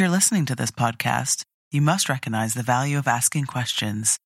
[0.00, 4.18] If you're listening to this podcast, you must recognize the value of asking questions.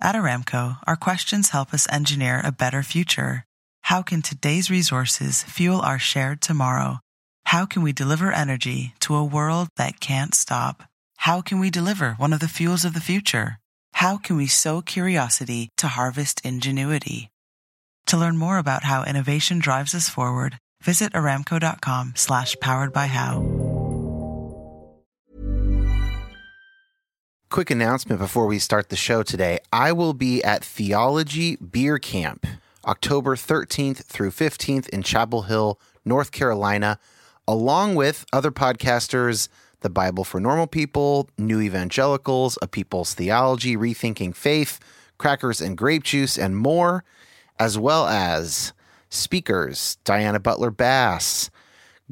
[0.00, 3.44] At Aramco, our questions help us engineer a better future.
[3.82, 7.00] How can today's resources fuel our shared tomorrow?
[7.44, 10.84] How can we deliver energy to a world that can't stop?
[11.18, 13.58] How can we deliver one of the fuels of the future?
[13.92, 17.28] How can we sow curiosity to harvest ingenuity?
[18.06, 23.69] To learn more about how innovation drives us forward, visit aramco.com slash powered by how.
[27.50, 29.58] Quick announcement before we start the show today.
[29.72, 32.46] I will be at Theology Beer Camp
[32.86, 37.00] October 13th through 15th in Chapel Hill, North Carolina,
[37.48, 39.48] along with other podcasters,
[39.80, 44.78] The Bible for Normal People, New Evangelicals, A People's Theology, Rethinking Faith,
[45.18, 47.02] Crackers and Grape Juice, and more,
[47.58, 48.72] as well as
[49.08, 51.50] speakers Diana Butler Bass,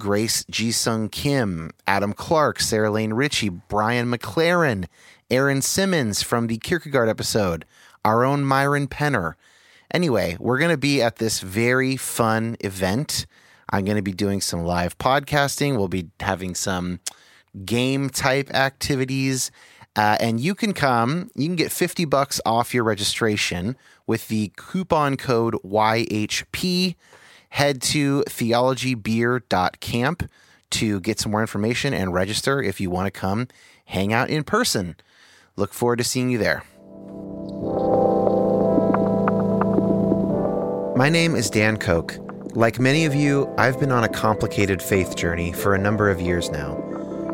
[0.00, 4.86] Grace Ji Sun Kim, Adam Clark, Sarah Lane Ritchie, Brian McLaren,
[5.30, 7.66] Aaron Simmons from the Kierkegaard episode,
[8.02, 9.34] our own Myron Penner.
[9.92, 13.26] Anyway, we're going to be at this very fun event.
[13.70, 15.76] I'm going to be doing some live podcasting.
[15.76, 17.00] We'll be having some
[17.66, 19.50] game type activities.
[19.94, 24.50] Uh, and you can come, you can get 50 bucks off your registration with the
[24.56, 26.94] coupon code YHP.
[27.50, 30.30] Head to theologybeer.camp
[30.70, 33.48] to get some more information and register if you want to come
[33.86, 34.94] hang out in person.
[35.58, 36.62] Look forward to seeing you there.
[40.96, 42.16] My name is Dan Koch.
[42.54, 46.20] Like many of you, I've been on a complicated faith journey for a number of
[46.20, 46.76] years now.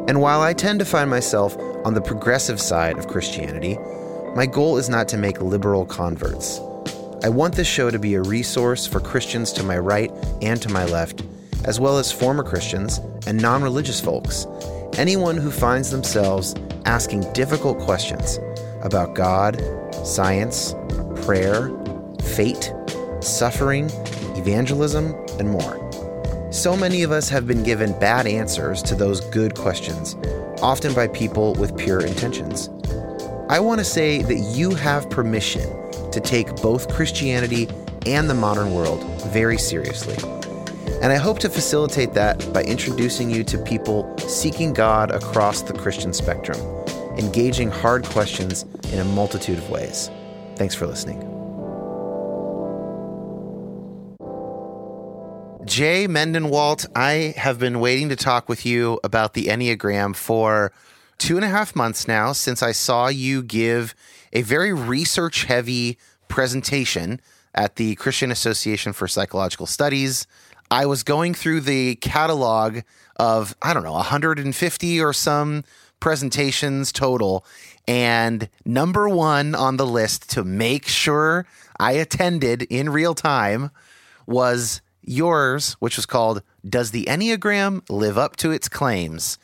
[0.09, 1.55] And while I tend to find myself
[1.85, 3.77] on the progressive side of Christianity,
[4.35, 6.61] my goal is not to make liberal converts.
[7.23, 10.11] I want this show to be a resource for Christians to my right
[10.41, 11.23] and to my left,
[11.67, 14.47] as well as former Christians and non religious folks.
[14.97, 18.39] Anyone who finds themselves asking difficult questions
[18.83, 19.61] about God,
[20.07, 20.73] science,
[21.25, 21.71] prayer,
[22.23, 22.73] fate,
[23.21, 23.91] suffering,
[24.37, 25.81] evangelism, and more.
[26.53, 30.15] So many of us have been given bad answers to those good questions,
[30.63, 32.69] often by people with pure intentions.
[33.49, 35.69] I want to say that you have permission
[36.13, 37.69] to take both Christianity
[38.07, 39.03] and the modern world
[39.33, 40.17] very seriously.
[41.05, 45.75] And I hope to facilitate that by introducing you to people seeking God across the
[45.75, 46.59] Christian spectrum,
[47.19, 50.11] engaging hard questions in a multitude of ways.
[50.57, 51.21] Thanks for listening.
[55.67, 60.73] Jay Medenwaldt, I have been waiting to talk with you about the Enneagram for
[61.19, 63.95] two and a half months now since I saw you give
[64.33, 65.99] a very research heavy
[66.29, 67.21] presentation
[67.55, 70.27] at the Christian Association for Psychological Studies.
[70.75, 72.81] I was going through the catalog
[73.15, 75.63] of, I don't know, 150 or some
[76.01, 77.47] presentations total.
[77.87, 81.47] And number one on the list to make sure
[81.79, 83.71] I attended in real time
[84.27, 89.39] was yours, which was called Does the Enneagram Live Up to Its Claims?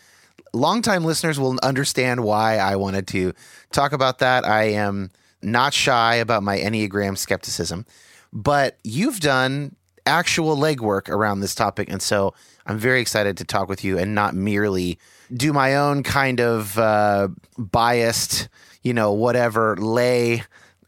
[0.53, 3.35] Longtime listeners will understand why I wanted to
[3.71, 4.44] talk about that.
[4.44, 5.12] I am
[5.43, 7.87] not shy about my Enneagram skepticism,
[8.33, 9.76] but you've done
[10.11, 11.89] actual legwork around this topic.
[11.91, 12.35] And so
[12.67, 14.99] I'm very excited to talk with you and not merely
[15.33, 18.49] do my own kind of uh, biased,
[18.83, 20.41] you know, whatever lay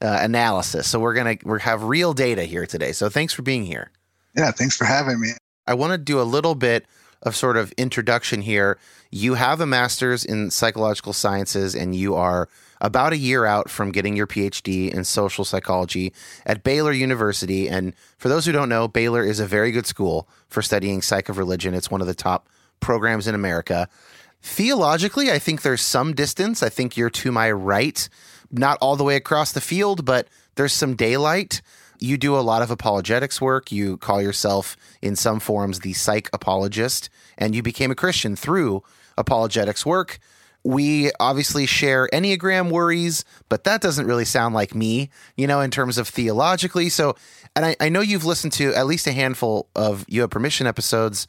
[0.03, 0.89] uh, analysis.
[0.89, 2.93] So we're going to we have real data here today.
[2.93, 3.91] So thanks for being here.
[4.37, 5.31] Yeah, thanks for having me.
[5.67, 6.87] I want to do a little bit
[7.23, 8.79] of sort of introduction here.
[9.11, 12.49] You have a master's in psychological sciences and you are
[12.83, 16.13] about a year out from getting your PhD in social psychology
[16.45, 17.69] at Baylor University.
[17.69, 21.31] And for those who don't know, Baylor is a very good school for studying psych
[21.31, 21.73] of religion.
[21.73, 22.49] It's one of the top
[22.81, 23.89] programs in America.
[24.43, 26.63] Theologically, I think there's some distance.
[26.63, 28.07] I think you're to my right,
[28.51, 31.63] not all the way across the field, but there's some daylight
[32.03, 33.71] you do a lot of apologetics work.
[33.71, 37.09] You call yourself, in some forms, the psych apologist,
[37.39, 38.83] and you became a Christian through
[39.17, 40.19] apologetics work.
[40.65, 45.71] We obviously share Enneagram worries, but that doesn't really sound like me, you know, in
[45.71, 46.89] terms of theologically.
[46.89, 47.17] So,
[47.57, 50.67] and I, I know you've listened to at least a handful of You Have Permission
[50.67, 51.27] episodes.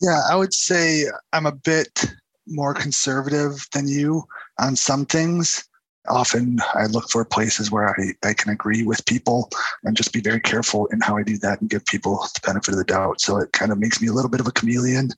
[0.00, 2.04] Yeah, I would say I'm a bit
[2.46, 4.24] more conservative than you
[4.58, 5.64] on some things
[6.08, 9.50] often I look for places where I, I can agree with people
[9.84, 12.72] and just be very careful in how I do that and give people the benefit
[12.72, 13.20] of the doubt.
[13.20, 15.10] So it kind of makes me a little bit of a chameleon,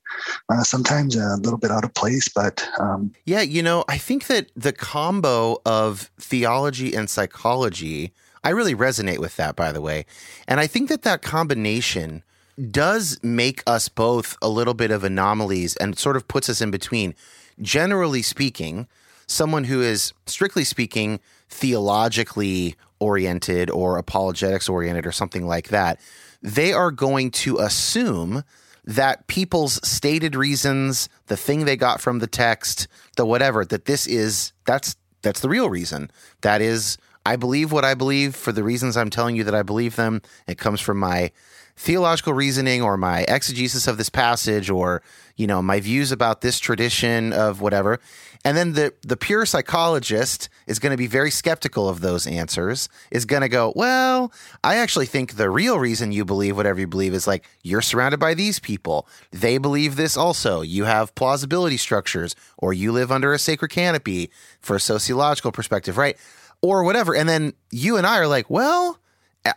[0.49, 2.27] uh, sometimes a little bit out of place.
[2.27, 8.13] But um, yeah, you know, I think that the combo of theology and psychology,
[8.43, 10.05] I really resonate with that, by the way.
[10.47, 12.23] And I think that that combination
[12.71, 16.71] does make us both a little bit of anomalies and sort of puts us in
[16.71, 17.15] between.
[17.61, 18.87] Generally speaking,
[19.29, 25.99] someone who is strictly speaking theologically oriented or apologetics oriented or something like that,
[26.41, 28.43] they are going to assume
[28.85, 32.87] that people's stated reasons, the thing they got from the text,
[33.17, 36.09] the whatever, that this is that's that's the real reason.
[36.41, 39.63] That is I believe what I believe for the reasons I'm telling you that I
[39.63, 40.21] believe them.
[40.47, 41.31] It comes from my
[41.75, 45.01] theological reasoning or my exegesis of this passage or
[45.37, 48.01] you know my views about this tradition of whatever
[48.43, 52.89] and then the the pure psychologist is going to be very skeptical of those answers
[53.11, 54.31] is going to go well
[54.63, 58.19] i actually think the real reason you believe whatever you believe is like you're surrounded
[58.19, 59.07] by these people.
[59.31, 60.61] They believe this also.
[60.61, 65.97] You have plausibility structures or you live under a sacred canopy for a sociological perspective
[65.97, 66.17] right?
[66.61, 67.15] Or whatever.
[67.15, 68.99] And then you and i are like well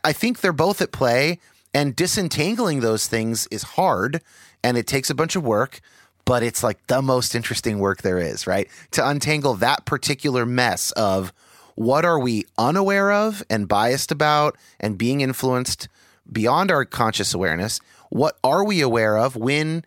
[0.04, 1.38] I think they're both at play.
[1.74, 4.22] And disentangling those things is hard
[4.62, 5.80] and it takes a bunch of work,
[6.24, 8.68] but it's like the most interesting work there is, right?
[8.92, 11.32] To untangle that particular mess of
[11.74, 15.88] what are we unaware of and biased about and being influenced
[16.30, 17.80] beyond our conscious awareness?
[18.10, 19.36] What are we aware of?
[19.36, 19.84] When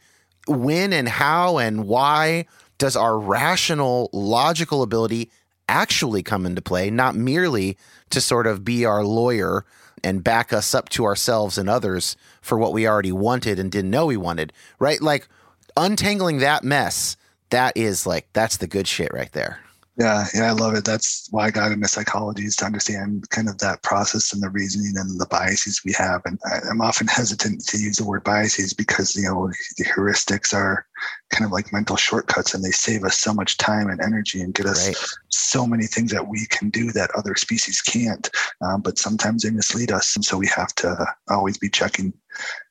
[0.47, 2.45] when and how and why
[2.77, 5.31] does our rational logical ability
[5.67, 7.77] actually come into play, not merely
[8.11, 9.65] to sort of be our lawyer
[10.03, 13.89] and back us up to ourselves and others for what we already wanted and didn't
[13.89, 15.01] know we wanted, right?
[15.01, 15.27] Like
[15.77, 17.17] untangling that mess,
[17.49, 19.59] that is like, that's the good shit right there.
[19.97, 20.83] Yeah, yeah, I love it.
[20.83, 24.49] That's why I got into psychology is to understand kind of that process and the
[24.49, 26.21] reasoning and the biases we have.
[26.25, 30.53] And I, am often hesitant to use the word biases because you know the heuristics
[30.53, 30.85] are
[31.29, 34.53] kind of like mental shortcuts, and they save us so much time and energy and
[34.53, 34.97] get us right.
[35.29, 38.29] so many things that we can do that other species can't.
[38.61, 42.11] Um, but sometimes they mislead us, and so we have to always be checking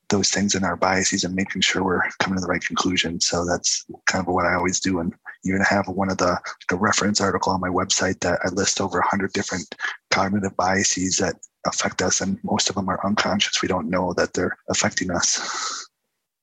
[0.08, 3.20] those things in our biases and making sure we're coming to the right conclusion.
[3.20, 5.12] So that's kind of what I always do and
[5.44, 8.98] even have one of the, the reference article on my website that I list over
[8.98, 9.74] 100 different
[10.10, 11.36] cognitive biases that
[11.66, 13.62] affect us, and most of them are unconscious.
[13.62, 15.88] We don't know that they're affecting us.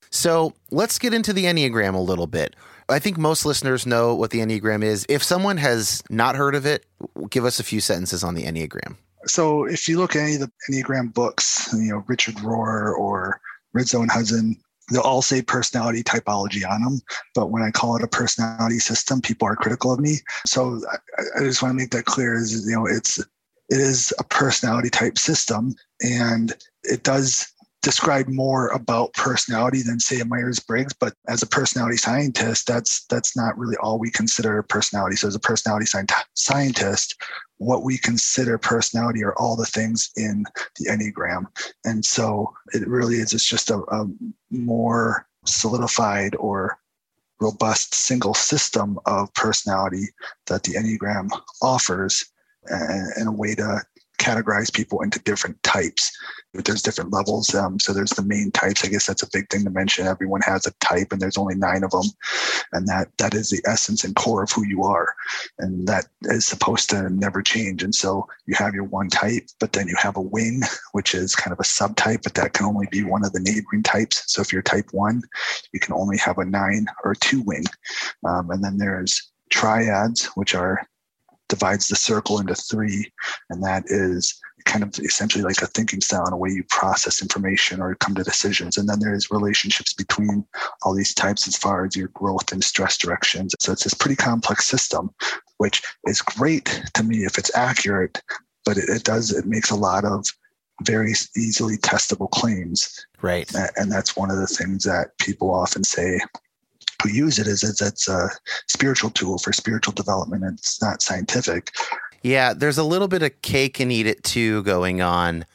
[0.10, 2.56] So let's get into the Enneagram a little bit.
[2.90, 5.06] I think most listeners know what the Enneagram is.
[5.08, 6.86] If someone has not heard of it,
[7.30, 8.98] give us a few sentences on the Enneagram.
[9.26, 13.40] So if you look at any of the Enneagram books, you know, Richard Rohr or
[13.74, 14.58] Riso and Hudson,
[14.92, 17.02] they'll all say personality typology on them.
[17.34, 20.18] But when I call it a personality system, people are critical of me.
[20.46, 24.14] So I, I just want to make that clear is, you know, it's, it is
[24.20, 27.51] a personality type system and it does
[27.82, 33.58] describe more about personality than say Myers-Briggs, but as a personality scientist, that's that's not
[33.58, 35.16] really all we consider personality.
[35.16, 35.88] So as a personality
[36.36, 37.16] scientist,
[37.58, 40.46] what we consider personality are all the things in
[40.78, 41.46] the Enneagram.
[41.86, 44.08] And so it really is it's just a, a
[44.52, 46.78] more solidified or
[47.40, 50.06] robust single system of personality
[50.46, 51.30] that the Enneagram
[51.62, 52.24] offers
[52.68, 53.82] and, and a way to
[54.22, 56.12] categorize people into different types.
[56.54, 57.56] But There's different levels.
[57.56, 58.84] Um, so there's the main types.
[58.84, 60.06] I guess that's a big thing to mention.
[60.06, 62.04] Everyone has a type, and there's only nine of them,
[62.74, 65.16] and that that is the essence and core of who you are,
[65.60, 67.84] and that is supposed to never change.
[67.84, 70.62] And so you have your one type, but then you have a wing,
[70.92, 73.84] which is kind of a subtype, but that can only be one of the neighboring
[73.84, 74.24] types.
[74.28, 75.24] So if you're type one,
[75.72, 77.64] you can only have a nine or a two wing,
[78.28, 80.86] um, and then there's triads, which are
[81.52, 83.12] divides the circle into three,
[83.52, 87.22] and that is kind of essentially like a thinking style and a way you process
[87.22, 88.78] information or come to decisions.
[88.78, 90.46] And then there's relationships between
[90.84, 93.54] all these types as far as your growth and stress directions.
[93.60, 95.12] So it's this pretty complex system,
[95.58, 98.22] which is great to me if it's accurate,
[98.66, 100.26] but it, it does, it makes a lot of
[100.84, 103.06] very easily testable claims.
[103.22, 103.52] Right.
[103.76, 106.20] And that's one of the things that people often say
[107.10, 108.30] use it it's, it's a
[108.68, 110.44] spiritual tool for spiritual development.
[110.44, 111.72] And it's not scientific.
[112.22, 115.46] Yeah, there's a little bit of cake and eat it too going on.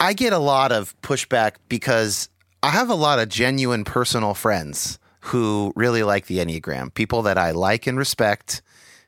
[0.00, 2.28] I get a lot of pushback because
[2.62, 7.38] I have a lot of genuine personal friends who really like the Enneagram, people that
[7.38, 8.62] I like and respect,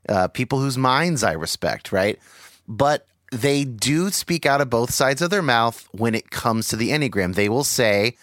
[0.08, 2.18] uh, people whose minds I respect, right?
[2.66, 6.76] But they do speak out of both sides of their mouth when it comes to
[6.76, 7.34] the Enneagram.
[7.34, 8.16] They will say,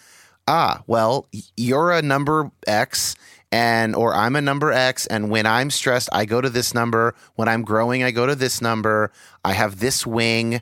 [0.48, 3.14] ah, well, you're a number X
[3.56, 7.14] and or I'm a number X and when I'm stressed I go to this number,
[7.36, 9.10] when I'm growing I go to this number.
[9.42, 10.60] I have this wing.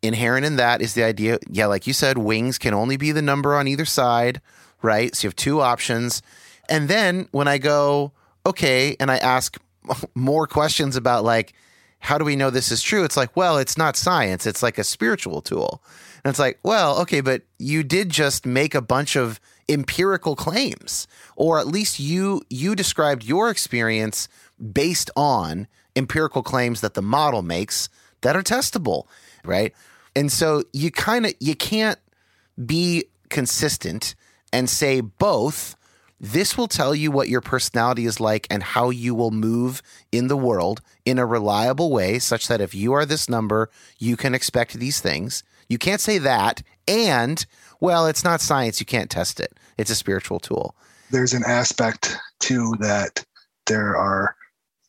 [0.00, 3.22] Inherent in that is the idea, yeah, like you said, wings can only be the
[3.22, 4.40] number on either side,
[4.80, 5.12] right?
[5.16, 6.22] So you have two options.
[6.68, 8.12] And then when I go,
[8.44, 9.58] okay, and I ask
[10.14, 11.52] more questions about like
[11.98, 13.02] how do we know this is true?
[13.02, 14.46] It's like, well, it's not science.
[14.46, 15.82] It's like a spiritual tool.
[16.22, 21.08] And it's like, well, okay, but you did just make a bunch of empirical claims
[21.34, 24.28] or at least you you described your experience
[24.72, 27.88] based on empirical claims that the model makes
[28.20, 29.06] that are testable
[29.46, 29.72] right?
[30.14, 31.98] And so you kind of you can't
[32.64, 34.14] be consistent
[34.52, 35.76] and say both.
[36.18, 40.28] This will tell you what your personality is like and how you will move in
[40.28, 44.34] the world in a reliable way, such that if you are this number, you can
[44.34, 45.44] expect these things.
[45.68, 46.62] You can't say that.
[46.88, 47.44] And
[47.80, 48.80] well, it's not science.
[48.80, 49.52] You can't test it.
[49.76, 50.74] It's a spiritual tool.
[51.10, 53.24] There's an aspect too that
[53.66, 54.34] there are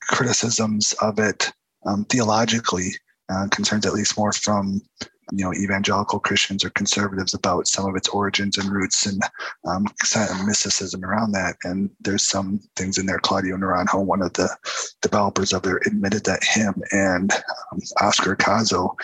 [0.02, 1.52] criticisms of it
[1.86, 2.92] um, theologically,
[3.30, 4.82] uh, concerns at least more from
[5.34, 9.22] you know evangelical Christians or conservatives about some of its origins and roots and
[9.66, 9.86] um,
[10.46, 11.58] mysticism around that.
[11.64, 13.20] And there's some things in there.
[13.20, 14.50] Claudio Naranjo, one of the
[15.02, 17.32] developers of it, admitted that him and
[17.72, 18.96] um, Oscar Ichazo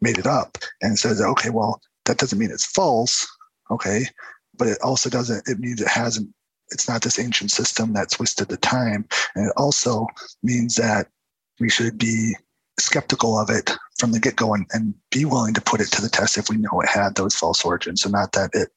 [0.00, 1.80] made it up and says, okay, well,
[2.10, 3.26] that doesn't mean it's false.
[3.70, 4.04] Okay.
[4.58, 6.28] But it also doesn't, it means it hasn't,
[6.70, 9.06] it's not this ancient system that's twisted the time.
[9.36, 10.06] And it also
[10.42, 11.06] means that
[11.60, 12.34] we should be
[12.80, 16.08] skeptical of it from the get-go and, and be willing to put it to the
[16.08, 18.70] test if we know it had those false origins so not that it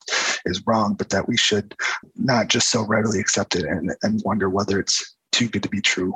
[0.46, 1.74] is wrong but that we should
[2.18, 5.80] not just so readily accept it and, and wonder whether it's too good to be
[5.80, 6.14] true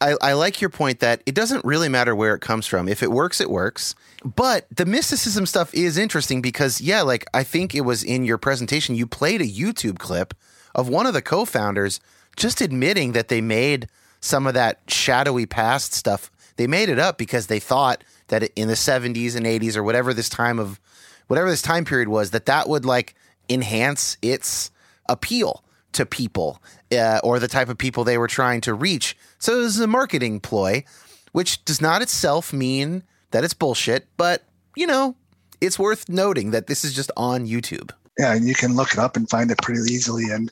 [0.00, 2.88] I, I, like your point that it doesn't really matter where it comes from.
[2.88, 3.94] If it works, it works.
[4.24, 8.38] But the mysticism stuff is interesting because, yeah, like I think it was in your
[8.38, 10.34] presentation, you played a YouTube clip
[10.74, 12.00] of one of the co founders
[12.36, 13.88] just admitting that they made
[14.20, 16.30] some of that shadowy past stuff.
[16.56, 20.14] They made it up because they thought that in the 70s and 80s or whatever
[20.14, 20.80] this time of
[21.26, 23.14] whatever this time period was, that that would like
[23.48, 24.70] enhance its
[25.08, 29.16] appeal to people uh, or the type of people they were trying to reach.
[29.38, 30.84] So it was a marketing ploy,
[31.32, 34.44] which does not itself mean that it's bullshit, but
[34.76, 35.16] you know,
[35.60, 37.90] it's worth noting that this is just on YouTube.
[38.18, 40.24] Yeah, and you can look it up and find it pretty easily.
[40.30, 40.50] And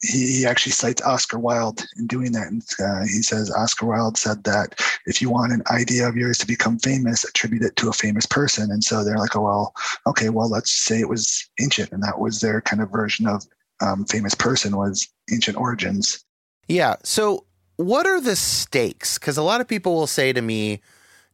[0.00, 2.46] he, he actually cites Oscar Wilde in doing that.
[2.46, 6.38] And uh, he says Oscar Wilde said that if you want an idea of yours
[6.38, 8.70] to become famous, attribute it to a famous person.
[8.70, 9.74] And so they're like, oh well,
[10.06, 13.44] okay, well let's say it was ancient, and that was their kind of version of
[13.80, 16.24] um, famous person was ancient origins.
[16.68, 16.96] Yeah.
[17.02, 17.46] So,
[17.76, 19.18] what are the stakes?
[19.18, 20.80] Because a lot of people will say to me,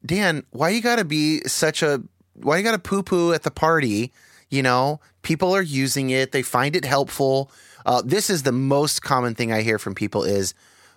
[0.04, 2.02] Dan, why you got to be such a,
[2.34, 4.12] why you got to poo poo at the party?
[4.48, 7.50] You know, people are using it, they find it helpful.
[7.84, 10.54] Uh, this is the most common thing I hear from people is,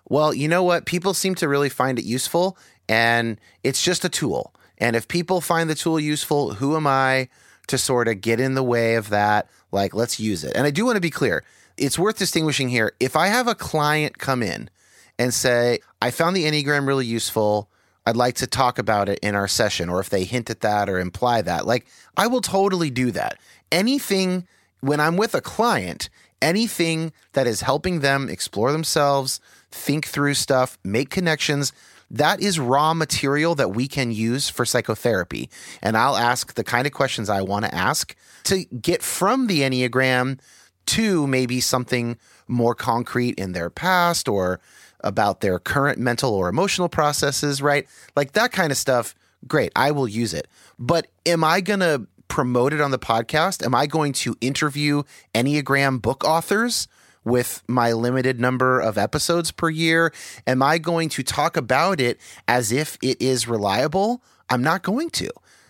[0.07, 0.85] well, you know what?
[0.85, 4.53] People seem to really find it useful and it's just a tool.
[4.77, 7.29] And if people find the tool useful, who am I
[7.69, 9.47] to sort of get in the way of that?
[9.71, 10.55] Like, let's use it.
[10.55, 11.43] And I do want to be clear.
[11.77, 12.93] It's worth distinguishing here.
[12.99, 14.69] If I have a client come in
[15.17, 17.69] and say, I found the Enneagram really useful.
[18.05, 20.89] I'd like to talk about it in our session, or if they hint at that
[20.89, 21.85] or imply that, like,
[22.17, 23.37] I will totally do that.
[23.71, 24.47] Anything
[24.79, 26.09] when I'm with a client,
[26.41, 31.71] anything that is helping them explore themselves, think through stuff, make connections,
[32.11, 35.49] that is raw material that we can use for psychotherapy.
[35.81, 39.61] And I'll ask the kind of questions I want to ask to get from the
[39.61, 40.39] Enneagram
[40.87, 44.59] to maybe something more concrete in their past or
[45.01, 47.87] about their current mental or emotional processes, right?
[48.15, 49.13] Like that kind of stuff.
[49.47, 50.47] Great, I will use it.
[50.77, 53.63] But am I going to promote it on the podcast?
[53.63, 56.87] Am I going to interview Enneagram book authors?
[57.23, 60.13] With my limited number of episodes per year?
[60.47, 64.21] Am I going to talk about it as if it is reliable?
[64.49, 65.29] I'm not going to.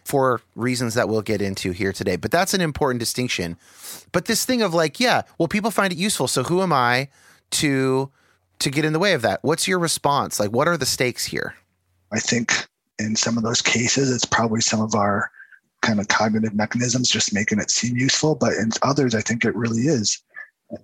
[0.09, 2.15] for reasons that we'll get into here today.
[2.15, 3.57] But that's an important distinction.
[4.11, 6.27] But this thing of like, yeah, well, people find it useful.
[6.27, 7.09] So who am I
[7.51, 8.09] to
[8.57, 9.39] to get in the way of that?
[9.43, 10.39] What's your response?
[10.39, 11.53] Like, what are the stakes here?
[12.11, 15.29] I think in some of those cases, it's probably some of our
[15.81, 18.33] kind of cognitive mechanisms just making it seem useful.
[18.33, 20.21] But in others, I think it really is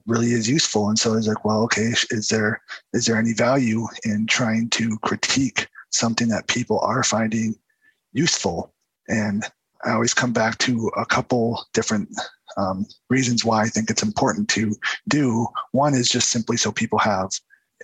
[0.06, 0.90] really is useful.
[0.90, 2.62] And so it's like, well, okay, is there
[2.94, 7.56] is there any value in trying to critique something that people are finding
[8.14, 8.74] useful?
[9.08, 9.44] And
[9.84, 12.10] I always come back to a couple different
[12.58, 14.74] um, reasons why I think it's important to
[15.08, 15.48] do.
[15.72, 17.30] One is just simply so people have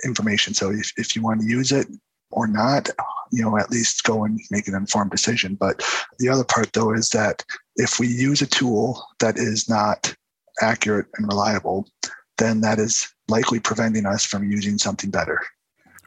[0.05, 0.53] information.
[0.53, 1.87] So if, if you want to use it
[2.31, 2.89] or not,
[3.31, 5.55] you know, at least go and make an informed decision.
[5.55, 5.83] But
[6.19, 7.43] the other part, though, is that
[7.75, 10.15] if we use a tool that is not
[10.61, 11.87] accurate and reliable,
[12.37, 15.39] then that is likely preventing us from using something better.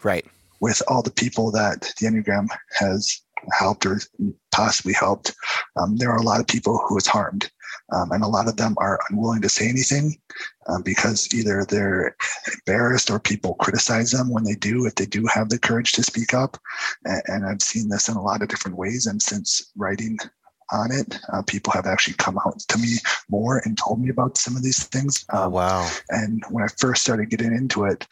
[0.03, 0.27] Right.
[0.61, 4.01] With all the people that the Enneagram has helped or
[4.53, 5.35] possibly helped,
[5.77, 7.51] um, there are a lot of people who it's harmed.
[7.93, 10.17] Um, and a lot of them are unwilling to say anything
[10.69, 12.17] um, because either they're
[12.55, 16.03] embarrassed or people criticize them when they do, if they do have the courage to
[16.03, 16.57] speak up.
[17.05, 19.07] And, and I've seen this in a lot of different ways.
[19.07, 20.19] And since writing
[20.73, 22.97] on it, uh, people have actually come out to me
[23.29, 25.25] more and told me about some of these things.
[25.33, 25.89] Oh, wow.
[26.11, 28.07] And when I first started getting into it,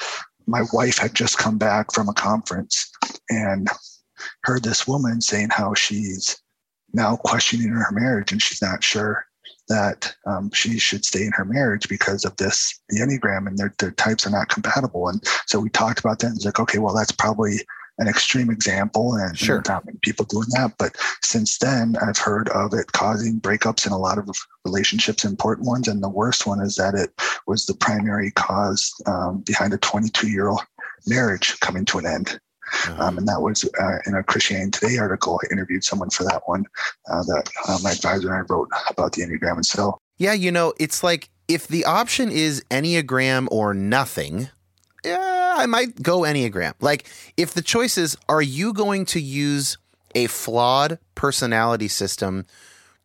[0.47, 2.91] my wife had just come back from a conference
[3.31, 3.69] and
[4.45, 6.41] heard this woman saying how she's
[6.93, 9.25] now questioning her marriage and she's not sure
[9.69, 13.73] that um, she should stay in her marriage because of this the enneagram and their,
[13.79, 16.79] their types are not compatible and so we talked about that and it's like okay
[16.79, 17.59] well that's probably
[17.99, 19.63] an extreme example and sure.
[19.69, 23.93] not many people doing that but since then i've heard of it causing breakups in
[23.93, 24.29] a lot of
[24.65, 27.11] relationships important ones and the worst one is that it
[27.47, 30.63] was the primary cause um, behind a 22 year old
[31.07, 32.41] marriage coming to an end.
[32.99, 35.39] Um, and that was uh, in a Christianity Today article.
[35.43, 36.65] I interviewed someone for that one
[37.11, 39.57] uh, that uh, my advisor and I wrote about the Enneagram.
[39.57, 44.49] And so, yeah, you know, it's like if the option is Enneagram or nothing,
[45.05, 46.75] yeah, I might go Enneagram.
[46.81, 49.79] Like, if the choice is, are you going to use
[50.15, 52.47] a flawed personality system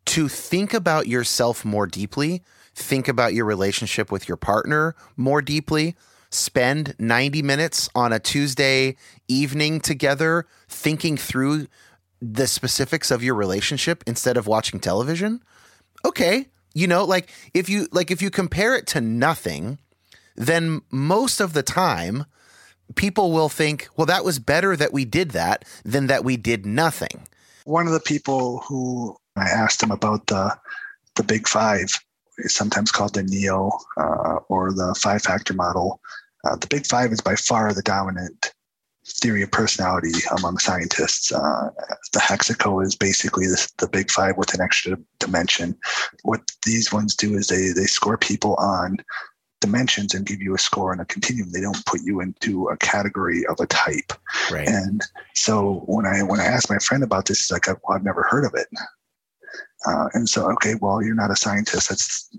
[0.06, 2.42] to think about yourself more deeply,
[2.74, 5.96] think about your relationship with your partner more deeply,
[6.30, 8.96] spend 90 minutes on a Tuesday
[9.28, 11.66] evening together thinking through
[12.20, 15.42] the specifics of your relationship instead of watching television?
[16.04, 19.78] Okay, you know, like if you like if you compare it to nothing,
[20.36, 22.24] then most of the time
[22.94, 26.66] people will think, well that was better that we did that than that we did
[26.66, 27.26] nothing.
[27.64, 30.56] One of the people who I asked him about the
[31.16, 31.98] the big 5
[32.38, 36.00] is sometimes called the NEO uh, or the five factor model.
[36.44, 38.52] Uh, the big five is by far the dominant
[39.06, 41.32] theory of personality among scientists.
[41.32, 41.70] Uh,
[42.12, 45.76] the hexaco is basically the big five with an extra dimension.
[46.22, 48.98] What these ones do is they, they score people on
[49.60, 51.50] dimensions and give you a score on a continuum.
[51.50, 54.12] They don't put you into a category of a type.
[54.50, 54.68] Right.
[54.68, 55.02] And
[55.34, 58.22] so when I when I asked my friend about this, he's like, well, I've never
[58.22, 58.68] heard of it.
[59.86, 61.88] Uh, and so, okay, well, you're not a scientist.
[61.88, 62.30] That's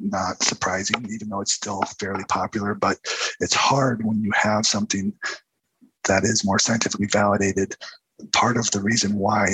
[0.00, 2.74] not surprising, even though it's still fairly popular.
[2.74, 2.98] But
[3.40, 5.12] it's hard when you have something
[6.04, 7.76] that is more scientifically validated.
[8.32, 9.48] Part of the reason why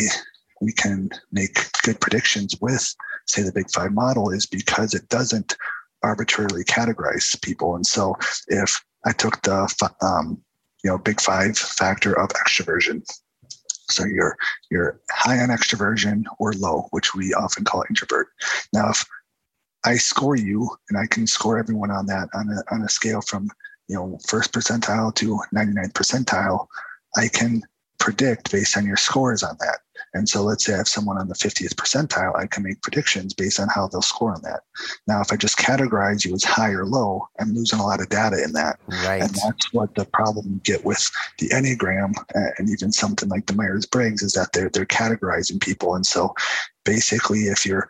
[0.61, 2.94] we can make good predictions with,
[3.26, 5.57] say, the Big Five model is because it doesn't
[6.03, 7.77] arbitrarily categorize people.
[7.77, 8.17] And so
[8.49, 10.43] if I took the um,
[10.83, 13.03] you know Big Five factor of extroversion,
[13.91, 14.37] so you're
[14.71, 18.29] you're high on extroversion or low, which we often call introvert.
[18.73, 19.05] Now, if
[19.85, 23.21] I score you, and I can score everyone on that on a on a scale
[23.21, 23.49] from
[23.88, 26.67] you know first percentile to 99th percentile.
[27.17, 27.62] I can
[27.99, 29.79] predict based on your scores on that.
[30.14, 33.33] And so let's say I have someone on the 50th percentile, I can make predictions
[33.35, 34.61] based on how they'll score on that.
[35.07, 38.09] Now, if I just categorize you as high or low, I'm losing a lot of
[38.09, 38.79] data in that.
[38.88, 39.22] Right.
[39.22, 43.46] And that's what the problem you get with the Enneagram uh, and even something like
[43.46, 45.94] the Myers Briggs is that they're they're categorizing people.
[45.94, 46.35] And so
[46.85, 47.88] basically if you're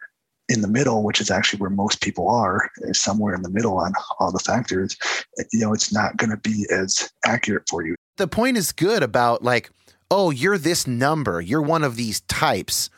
[0.48, 3.78] in the middle, which is actually where most people are, is somewhere in the middle
[3.78, 4.96] on all the factors,
[5.38, 7.94] uh, you know, it's not going to be as accurate for you.
[8.16, 9.70] The point is good about like,
[10.12, 12.90] oh, you're this number, you're one of these types.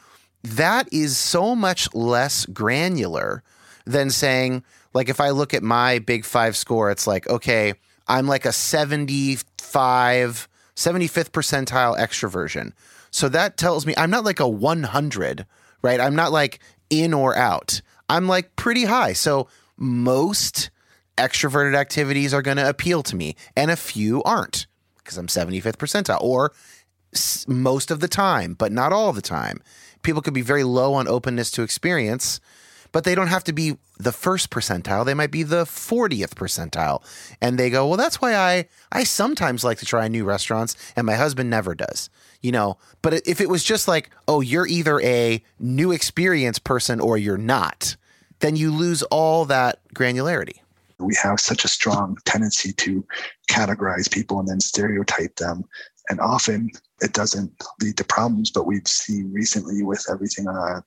[0.43, 3.45] That is so much less granular
[3.87, 7.75] than saying, like, if I look at my big five score, it's like, okay,
[8.09, 12.73] I'm like a 75, 75th percentile extroversion.
[13.13, 15.47] So that tells me I'm not like a 100,
[15.83, 16.01] right?
[16.01, 16.59] I'm not like
[16.91, 17.81] in or out.
[18.09, 19.13] I'm like pretty high.
[19.13, 19.47] So
[19.77, 20.71] most
[21.17, 25.77] extroverted activities are going to appeal to me, and a few aren't because I'm 75th
[25.77, 26.53] percentile, or
[27.49, 29.63] most of the time, but not all the time.
[30.03, 32.39] people could be very low on openness to experience,
[32.93, 35.05] but they don't have to be the first percentile.
[35.05, 37.03] They might be the 40th percentile.
[37.41, 41.07] And they go, well, that's why I, I sometimes like to try new restaurants and
[41.07, 42.11] my husband never does,
[42.43, 47.01] you know, but if it was just like, oh, you're either a new experience person
[47.01, 47.97] or you're not,
[48.41, 50.59] then you lose all that granularity
[50.99, 53.05] we have such a strong tendency to
[53.49, 55.65] categorize people and then stereotype them.
[56.09, 57.53] And often it doesn't
[57.83, 60.81] lead to problems, but we've seen recently with everything on uh,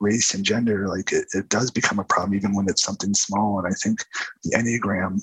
[0.00, 3.58] race and gender, like it, it does become a problem even when it's something small.
[3.58, 4.04] And I think
[4.44, 5.20] the Enneagram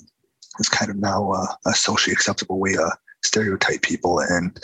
[0.58, 2.90] is kind of now a, a socially acceptable way to
[3.22, 4.20] stereotype people.
[4.20, 4.58] And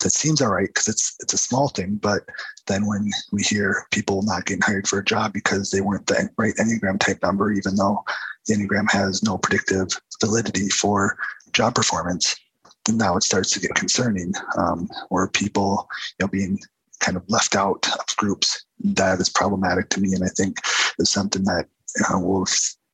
[0.00, 1.96] that seems all right because it's it's a small thing.
[1.96, 2.22] But
[2.66, 6.30] then when we hear people not getting hired for a job because they weren't the
[6.38, 8.02] right Enneagram type number, even though
[8.46, 9.88] the Enneagram has no predictive
[10.20, 11.18] validity for
[11.52, 12.36] job performance,
[12.96, 14.32] now it starts to get concerning.
[14.56, 16.58] Um, or people, you know, being
[17.00, 20.58] kind of left out of groups that is problematic to me, and I think
[20.98, 21.66] is something that
[22.12, 22.46] uh, will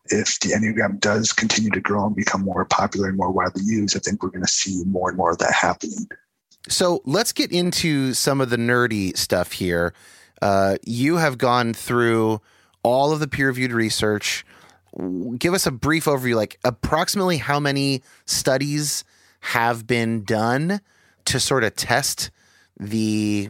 [0.08, 3.96] if the Enneagram does continue to grow and become more popular and more widely used,
[3.96, 6.06] I think we're going to see more and more of that happening.
[6.68, 9.94] So let's get into some of the nerdy stuff here.
[10.42, 12.40] Uh, you have gone through
[12.82, 14.44] all of the peer reviewed research.
[15.38, 19.04] Give us a brief overview, like approximately how many studies
[19.46, 20.80] have been done
[21.24, 22.32] to sort of test
[22.80, 23.48] the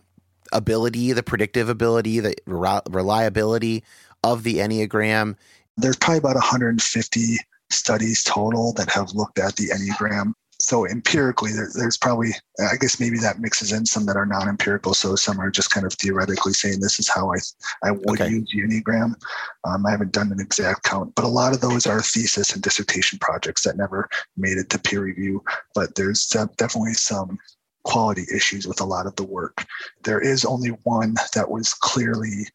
[0.53, 3.83] ability, the predictive ability, the reliability
[4.23, 5.37] of the Enneagram.
[5.79, 7.37] There's probably about 150
[7.71, 10.35] studies total that have looked at the Enneagram
[10.67, 14.95] so empirically there, there's probably i guess maybe that mixes in some that are non-empirical.
[14.95, 17.39] So some are just kind of theoretically saying this is how i
[17.85, 18.29] i would okay.
[18.29, 19.15] use enneagram
[19.65, 22.63] um, i haven't done an exact count but a lot of those are thesis and
[22.63, 25.43] dissertation projects that never made it to peer review.
[25.75, 27.39] But there's definitely some
[27.85, 29.65] quality issues with a lot of the work.
[30.05, 32.47] There is only one that was clearly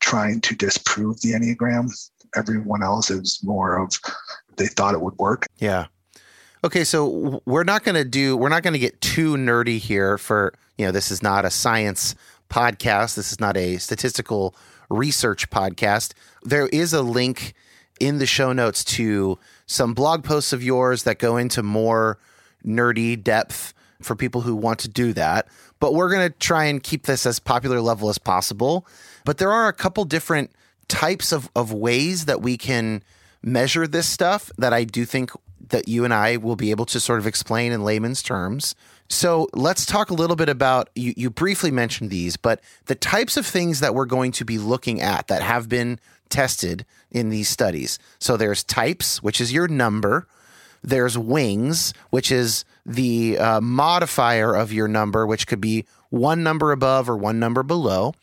[0.00, 1.90] trying to disprove the enneagram.
[2.34, 3.98] Everyone else is more of
[4.56, 5.46] they thought it would work.
[5.58, 5.86] Yeah
[6.64, 10.18] Okay, so we're not going to do we're not going to get too nerdy here
[10.18, 12.14] for, you know, this is not a science
[12.48, 13.14] podcast.
[13.14, 14.54] This is not a statistical
[14.88, 16.12] research podcast.
[16.42, 17.54] There is a link
[18.00, 22.18] in the show notes to some blog posts of yours that go into more
[22.64, 25.48] nerdy depth for people who want to do that.
[25.80, 28.86] But we're going to try and keep this as popular level as possible.
[29.24, 30.50] But there are a couple different
[30.88, 33.02] types of, of ways that we can
[33.42, 35.30] measure this stuff that I do think
[35.68, 38.74] that you and I will be able to sort of explain in layman's terms.
[39.08, 43.36] So let's talk a little bit about you, you briefly mentioned these, but the types
[43.36, 47.48] of things that we're going to be looking at that have been tested in these
[47.48, 47.98] studies.
[48.18, 50.26] So there's types, which is your number.
[50.82, 56.72] There's wings, which is the uh, modifier of your number, which could be one number
[56.72, 58.14] above or one number below.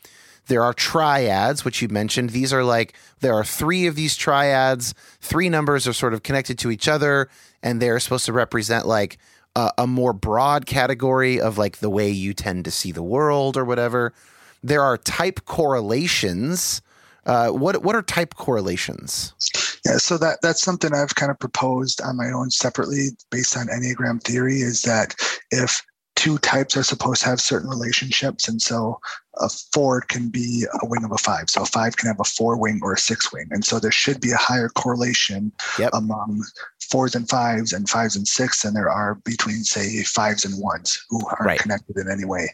[0.46, 2.30] There are triads, which you mentioned.
[2.30, 4.94] These are like there are three of these triads.
[5.20, 7.28] Three numbers are sort of connected to each other,
[7.62, 9.18] and they're supposed to represent like
[9.56, 13.56] a, a more broad category of like the way you tend to see the world
[13.56, 14.12] or whatever.
[14.62, 16.82] There are type correlations.
[17.26, 19.32] Uh, what what are type correlations?
[19.86, 23.68] Yeah, so that that's something I've kind of proposed on my own separately based on
[23.68, 25.14] Enneagram theory is that
[25.50, 25.82] if
[26.16, 28.48] two types are supposed to have certain relationships.
[28.48, 29.00] And so
[29.38, 31.50] a four can be a wing of a five.
[31.50, 33.48] So a five can have a four wing or a six wing.
[33.50, 35.90] And so there should be a higher correlation yep.
[35.92, 36.44] among
[36.80, 41.04] fours and fives and fives and six than there are between, say, fives and ones
[41.10, 41.58] who aren't right.
[41.58, 42.48] connected in any way.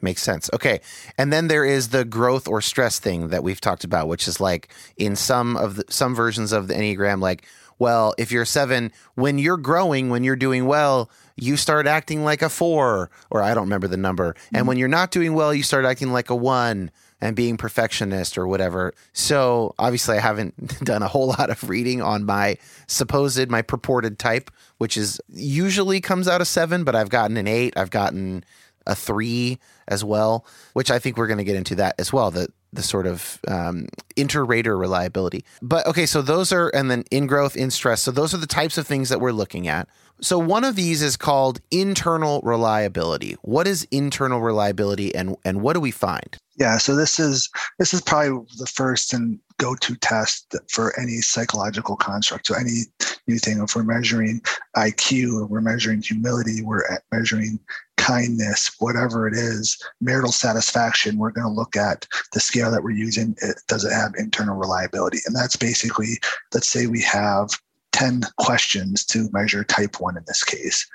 [0.00, 0.50] Makes sense.
[0.52, 0.80] Okay.
[1.16, 4.38] And then there is the growth or stress thing that we've talked about, which is
[4.38, 7.46] like in some of the some versions of the Enneagram, like,
[7.78, 12.42] well, if you're seven, when you're growing, when you're doing well, you start acting like
[12.42, 14.36] a four, or I don't remember the number.
[14.52, 14.68] And mm-hmm.
[14.68, 18.46] when you're not doing well, you start acting like a one and being perfectionist or
[18.46, 18.92] whatever.
[19.12, 24.18] So obviously, I haven't done a whole lot of reading on my supposed, my purported
[24.18, 28.44] type, which is usually comes out of seven, but I've gotten an eight, I've gotten
[28.86, 32.30] a three as well, which I think we're going to get into that as well.
[32.30, 35.44] The the sort of um, inter-rater reliability.
[35.62, 38.02] But okay, so those are and then in growth, in stress.
[38.02, 39.88] So those are the types of things that we're looking at.
[40.20, 43.36] So one of these is called internal reliability.
[43.42, 46.36] What is internal reliability and and what do we find?
[46.56, 51.96] Yeah, so this is this is probably the first and go-to test for any psychological
[51.96, 52.46] construct.
[52.46, 52.82] So any
[53.26, 54.40] new thing, if we're measuring
[54.76, 57.58] IQ, we're measuring humility, we're measuring
[57.96, 62.90] kindness, whatever it is, marital satisfaction, we're going to look at the scale that we're
[62.90, 63.34] using.
[63.40, 65.18] It, does it have internal reliability?
[65.26, 66.18] And that's basically,
[66.52, 67.50] let's say we have
[67.92, 70.86] 10 questions to measure type 1 in this case.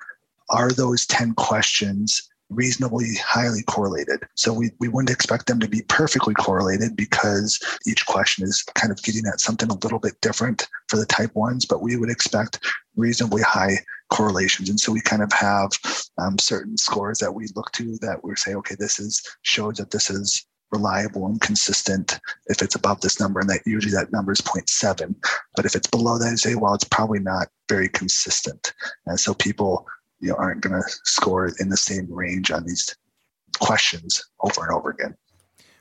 [0.49, 4.23] Are those 10 questions reasonably highly correlated.
[4.35, 8.91] So we, we wouldn't expect them to be perfectly correlated because each question is kind
[8.91, 12.09] of getting at something a little bit different for the type ones, but we would
[12.09, 12.59] expect
[12.95, 13.77] reasonably high
[14.09, 14.69] correlations.
[14.69, 15.71] And so we kind of have
[16.17, 19.91] um, certain scores that we look to that we say, okay, this is shows that
[19.91, 24.31] this is reliable and consistent if it's above this number and that usually that number
[24.31, 25.15] is 0.7
[25.55, 28.71] but if it's below that you say well it's probably not very consistent
[29.07, 29.87] and so people
[30.19, 32.95] you know aren't going to score in the same range on these
[33.59, 35.15] questions over and over again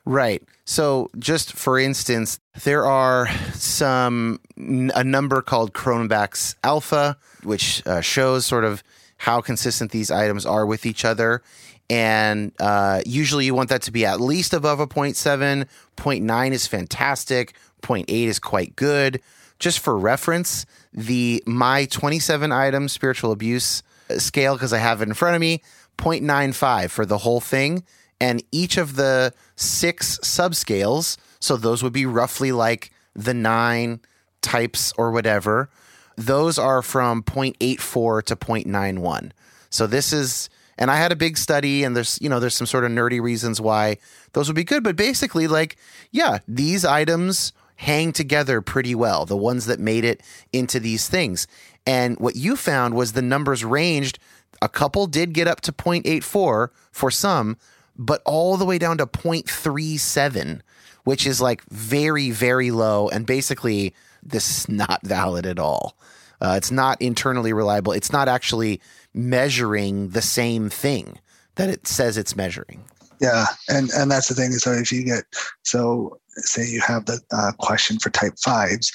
[0.08, 0.42] Right.
[0.64, 8.46] So, just for instance, there are some a number called Cronbach's alpha, which uh, shows
[8.46, 8.82] sort of
[9.18, 11.42] how consistent these items are with each other.
[11.90, 15.66] And uh, usually, you want that to be at least above a 0.7.
[15.98, 17.52] 0.9 is fantastic.
[17.82, 19.20] 0.8 is quite good.
[19.58, 23.82] Just for reference, the my 27 item spiritual abuse
[24.16, 25.62] scale, because I have it in front of me,
[25.98, 27.84] 0.95 for the whole thing
[28.20, 34.00] and each of the six subscales, so those would be roughly like the nine
[34.42, 35.70] types or whatever,
[36.16, 39.30] those are from 0.84 to 0.91.
[39.70, 40.48] So this is
[40.80, 43.20] and I had a big study and there's you know there's some sort of nerdy
[43.20, 43.98] reasons why
[44.32, 45.76] those would be good, but basically like
[46.10, 50.20] yeah, these items hang together pretty well, the ones that made it
[50.52, 51.46] into these things.
[51.88, 54.18] And what you found was the numbers ranged
[54.60, 57.56] a couple did get up to 0.84 for some,
[57.96, 60.60] but all the way down to 0.37,
[61.04, 63.08] which is like very, very low.
[63.08, 65.96] And basically, this is not valid at all.
[66.42, 67.92] Uh, it's not internally reliable.
[67.92, 68.82] It's not actually
[69.14, 71.18] measuring the same thing
[71.54, 72.84] that it says it's measuring.
[73.18, 74.52] Yeah, and and that's the thing.
[74.52, 75.24] So if you get
[75.62, 78.92] so say you have the uh, question for type fives,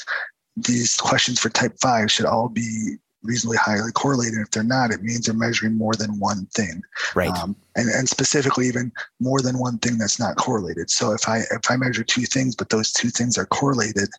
[0.55, 4.39] these questions for type five should all be reasonably highly correlated.
[4.39, 6.81] If they're not, it means they're measuring more than one thing.
[7.15, 7.29] Right.
[7.29, 10.89] Um, and, and specifically even more than one thing that's not correlated.
[10.91, 14.09] So if I if I measure two things, but those two things are correlated,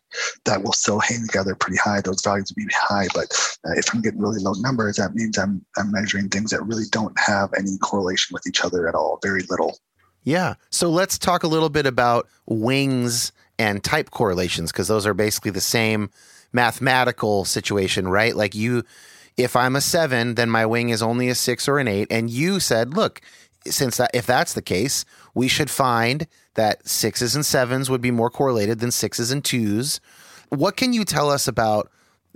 [0.45, 2.01] that will still hang together pretty high.
[2.01, 3.07] Those values will be high.
[3.13, 3.27] But
[3.65, 6.85] uh, if I'm getting really low numbers, that means I'm I'm measuring things that really
[6.91, 9.77] don't have any correlation with each other at all, very little.
[10.25, 10.55] Yeah.
[10.71, 15.51] So let's talk a little bit about wings and type correlations because those are basically
[15.51, 16.09] the same
[16.51, 18.35] mathematical situation, right?
[18.35, 18.83] Like you,
[19.37, 22.07] if I'm a seven, then my wing is only a six or an eight.
[22.09, 23.21] And you said, look,
[23.67, 28.11] since that, if that's the case, we should find that sixes and sevens would be
[28.11, 30.01] more correlated than sixes and twos.
[30.49, 31.91] What can you tell us about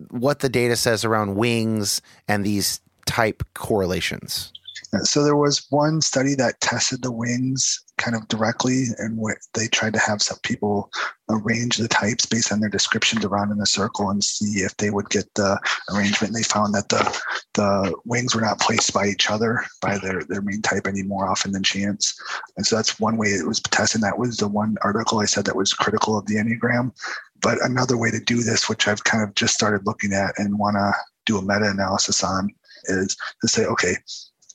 [0.10, 4.54] what the data says around wings and these type correlations?
[5.04, 9.20] So there was one study that tested the wings kind of directly, and
[9.54, 10.90] they tried to have some people
[11.30, 14.90] arrange the types based on their descriptions around in a circle and see if they
[14.90, 15.60] would get the
[15.94, 16.34] arrangement.
[16.34, 17.22] And they found that the
[17.54, 21.30] the wings were not placed by each other by their their main type any more
[21.30, 22.18] often than chance.
[22.58, 24.02] And so that's one way it was tested.
[24.02, 26.92] That was the one article I said that was critical of the enneagram.
[27.42, 30.58] But another way to do this, which I've kind of just started looking at and
[30.58, 30.94] want to
[31.26, 32.50] do a meta analysis on,
[32.86, 33.96] is to say, okay,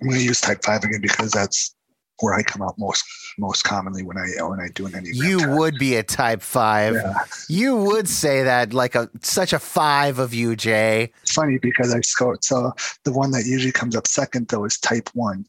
[0.01, 1.75] I'm going to use type five again because that's
[2.21, 3.05] where I come out most
[3.39, 5.15] most commonly when I when I do an enneagram.
[5.15, 6.95] You would be a type five.
[6.95, 7.15] Yeah.
[7.49, 11.13] You would say that like a such a five of you, Jay.
[11.23, 12.45] It's funny because I scored.
[12.45, 12.73] So
[13.05, 15.45] the one that usually comes up second though is type one,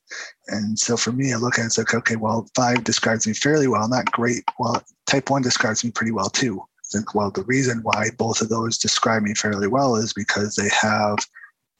[0.47, 3.33] and so for me, I look at it, it's like okay, well, five describes me
[3.33, 4.43] fairly well, not great.
[4.59, 6.59] Well, type one describes me pretty well too.
[6.59, 10.55] I think well, the reason why both of those describe me fairly well is because
[10.55, 11.17] they have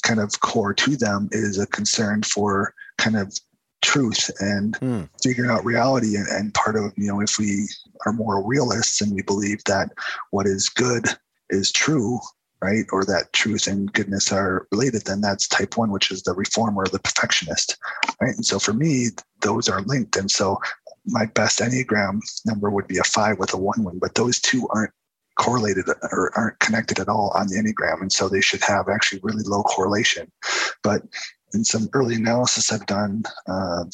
[0.05, 3.37] kind of core to them is a concern for kind of
[3.81, 5.09] truth and mm.
[5.21, 6.15] figuring out reality.
[6.15, 7.67] And, and, part of you know if we
[8.05, 9.89] are more realists and we believe that
[10.31, 11.05] what is good
[11.49, 12.19] is true
[12.61, 16.33] right or that truth and goodness are related then that's type one which is the
[16.33, 17.77] reformer the perfectionist
[18.21, 18.35] right?
[18.35, 19.09] And so for me
[19.41, 20.15] those are linked.
[20.15, 20.57] And so
[21.05, 24.67] my best enneagram number would be a five with a one one but those two
[24.69, 24.93] aren't
[25.35, 28.01] correlated or aren't connected at all on the Enneagram.
[28.01, 30.31] And so they should have actually really low correlation.
[30.83, 31.01] But
[31.53, 33.91] in some early analysis I've done of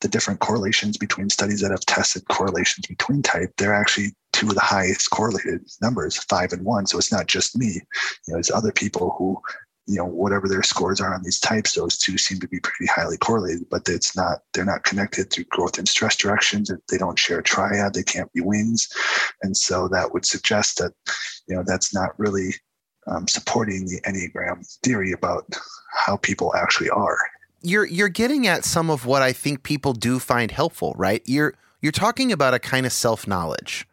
[0.00, 4.54] the different correlations between studies that have tested correlations between type, they're actually two of
[4.54, 6.86] the highest correlated numbers, five and one.
[6.86, 7.80] So it's not just me.
[8.26, 9.40] You know, it's other people who
[9.88, 12.86] you know whatever their scores are on these types those two seem to be pretty
[12.86, 16.70] highly correlated but it's not they're not connected through growth and stress directions.
[16.90, 18.88] They don't share a triad they can't be wings
[19.42, 20.92] and so that would suggest that
[21.48, 22.54] you know that's not really
[23.06, 25.46] um, supporting the enneagram theory about
[25.90, 27.18] how people actually are.
[27.62, 31.22] You're you're getting at some of what i think people do find helpful right?
[31.24, 33.88] You're you're talking about a kind of self-knowledge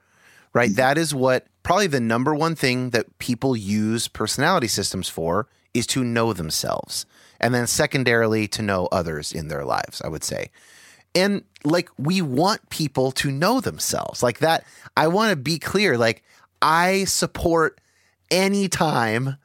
[0.54, 0.70] right?
[0.70, 0.76] Mm-hmm.
[0.76, 5.86] that is what probably the number one thing that people use personality systems for is
[5.88, 7.06] to know themselves.
[7.40, 10.50] And then secondarily, to know others in their lives, I would say.
[11.14, 14.24] And like we want people to know themselves.
[14.24, 16.24] Like that I want to be clear like
[16.62, 17.80] I support
[18.32, 19.38] any time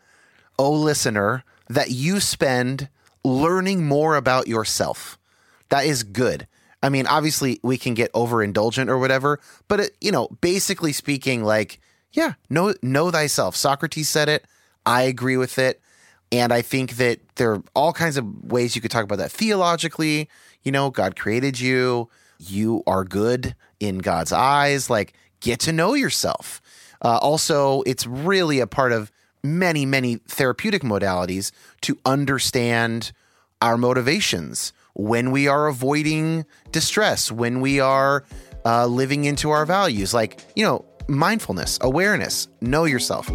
[0.59, 2.89] oh listener that you spend
[3.25, 5.19] learning more about yourself.
[5.69, 6.47] That is good.
[6.83, 9.39] I mean, obviously we can get overindulgent or whatever,
[9.69, 11.81] but it, you know, basically speaking like
[12.13, 13.55] yeah, know know thyself.
[13.55, 14.45] Socrates said it.
[14.85, 15.81] I agree with it.
[16.33, 19.33] And I think that there are all kinds of ways you could talk about that
[19.33, 20.29] theologically.
[20.63, 22.09] You know, God created you.
[22.39, 24.89] You are good in God's eyes.
[24.89, 26.63] Like, get to know yourself.
[27.03, 29.11] Uh, also, it's really a part of
[29.43, 33.13] many, many therapeutic modalities to understand
[33.63, 38.25] our motivations when we are avoiding distress, when we are
[38.65, 40.13] uh, living into our values.
[40.13, 43.31] Like, you know, mindfulness, awareness, know yourself.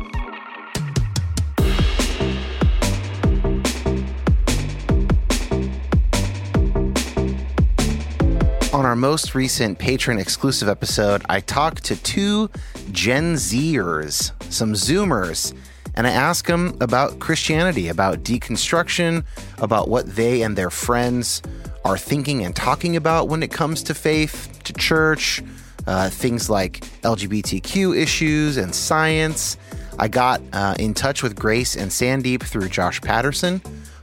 [8.76, 12.50] On our most recent patron exclusive episode, I talked to two
[12.92, 15.54] Gen Zers, some Zoomers,
[15.96, 19.24] and I asked them about Christianity, about deconstruction,
[19.60, 21.42] about what they and their friends
[21.86, 25.42] are thinking and talking about when it comes to faith, to church,
[25.88, 29.56] uh, things like LGBTQ issues and science.
[30.00, 33.62] I got uh, in touch with Grace and Sandeep through Josh Patterson,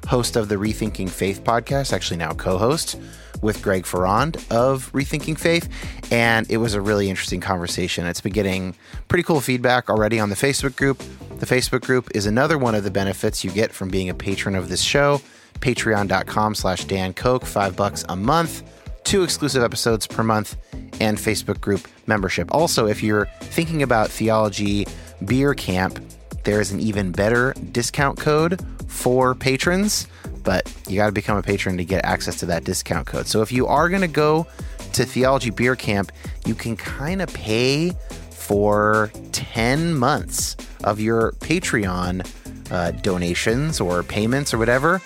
[0.09, 2.99] host of the Rethinking Faith podcast, actually now co host
[3.43, 5.69] with Greg Ferrand of Rethinking Faith.
[6.11, 8.07] And it was a really interesting conversation.
[8.07, 8.75] It's been getting
[9.09, 11.03] pretty cool feedback already on the Facebook group.
[11.39, 14.55] The Facebook group is another one of the benefits you get from being a patron
[14.55, 15.21] of this show.
[15.61, 18.63] Patreon.com slash Dan Koch, five bucks a month,
[19.05, 20.57] two exclusive episodes per month,
[21.01, 22.49] and Facebook group membership.
[22.53, 24.87] Also, if you're thinking about theology
[25.25, 26.01] beer camp,
[26.45, 30.07] there is an even better discount code for patrons
[30.43, 33.27] but you got to become a patron to get access to that discount code.
[33.27, 34.47] So if you are going to go
[34.93, 36.13] to Theology Beer Camp,
[36.47, 37.93] you can kind of pay
[38.31, 42.29] for 10 months of your Patreon
[42.71, 45.01] uh, donations or payments or whatever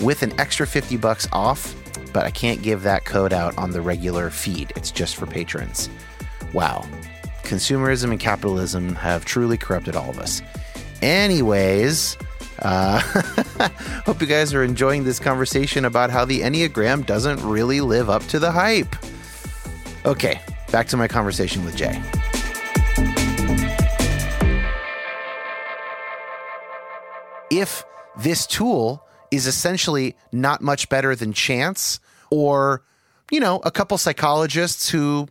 [0.00, 1.74] with an extra 50 bucks off.
[2.12, 4.72] But I can't give that code out on the regular feed.
[4.76, 5.90] It's just for patrons.
[6.52, 6.86] Wow.
[7.42, 10.40] Consumerism and capitalism have truly corrupted all of us.
[11.02, 12.16] Anyways,
[12.60, 12.98] uh,
[14.06, 18.22] hope you guys are enjoying this conversation about how the Enneagram doesn't really live up
[18.24, 18.94] to the hype.
[20.04, 20.40] Okay,
[20.70, 22.00] back to my conversation with Jay.
[27.50, 27.84] If
[28.18, 32.82] this tool is essentially not much better than chance, or,
[33.30, 35.28] you know, a couple psychologists who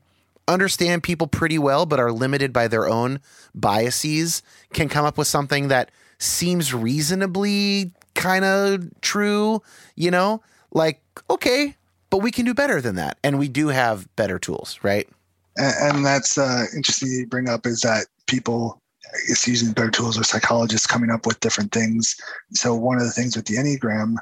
[0.48, 3.20] understand people pretty well but are limited by their own
[3.56, 9.62] biases can come up with something that seems reasonably kind of true,
[9.96, 10.42] you know?
[10.72, 11.76] Like, okay,
[12.10, 13.18] but we can do better than that.
[13.24, 15.08] And we do have better tools, right?
[15.58, 18.82] And, that's uh, interesting you bring up is that people
[19.30, 22.16] it's using better tools or psychologists coming up with different things.
[22.52, 24.16] So one of the things with the Enneagram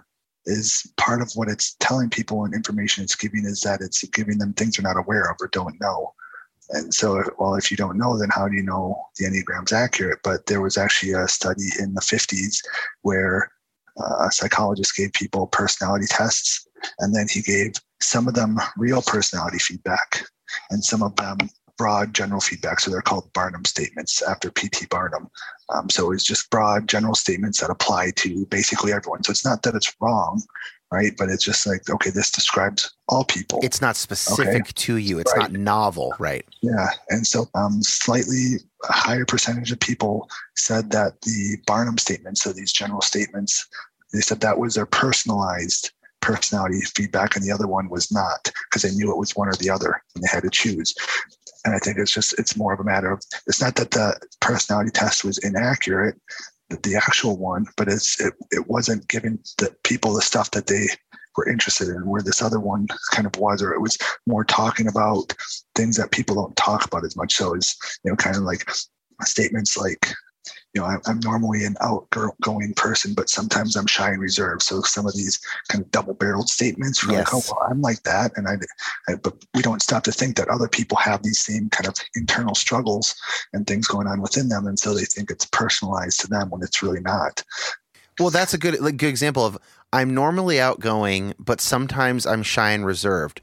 [0.45, 4.38] is part of what it's telling people and information it's giving is that it's giving
[4.38, 6.13] them things they're not aware of or don't know.
[6.69, 10.19] And so, well, if you don't know, then how do you know the Enneagram's accurate?
[10.23, 12.58] But there was actually a study in the 50s
[13.02, 13.52] where
[13.99, 16.67] uh, a psychologist gave people personality tests,
[16.99, 20.26] and then he gave some of them real personality feedback
[20.69, 21.38] and some of them
[21.78, 22.80] broad general feedback.
[22.80, 24.88] So they're called Barnum statements after P.T.
[24.89, 25.30] Barnum.
[25.73, 29.23] Um, so it's just broad general statements that apply to basically everyone.
[29.23, 30.43] So it's not that it's wrong,
[30.93, 31.13] right?
[31.17, 33.60] But it's just like, okay, this describes all people.
[33.63, 34.71] It's not specific okay.
[34.75, 35.17] to you.
[35.17, 35.51] It's right.
[35.51, 36.45] not novel, right?
[36.62, 36.89] Yeah.
[37.10, 42.71] And so um, slightly higher percentage of people said that the Barnum statements, so these
[42.71, 43.67] general statements,
[44.13, 48.84] they said that was their personalized personality feedback and the other one was not because
[48.84, 50.95] they knew it was one or the other and they had to choose
[51.65, 54.17] and i think it's just it's more of a matter of it's not that the
[54.39, 56.15] personality test was inaccurate
[56.84, 60.88] the actual one, but it's it, it wasn't giving the people the stuff that they
[61.38, 64.88] were interested in, where this other one kind of was, or it was more talking
[64.88, 65.34] about
[65.76, 67.36] things that people don't talk about as much.
[67.36, 68.69] So it's you know kind of like
[69.21, 70.13] statements like
[70.74, 74.63] you know, I'm normally an outgoing person, but sometimes I'm shy and reserved.
[74.63, 77.12] So some of these kind of double-barreled statements, yes.
[77.12, 78.56] like, oh, well, I'm like that, and I,
[79.08, 81.96] I, but we don't stop to think that other people have these same kind of
[82.15, 83.15] internal struggles
[83.54, 86.63] and things going on within them, and so they think it's personalized to them when
[86.63, 87.44] it's really not.
[88.19, 89.58] Well, that's a good like, good example of
[89.92, 93.42] I'm normally outgoing, but sometimes I'm shy and reserved.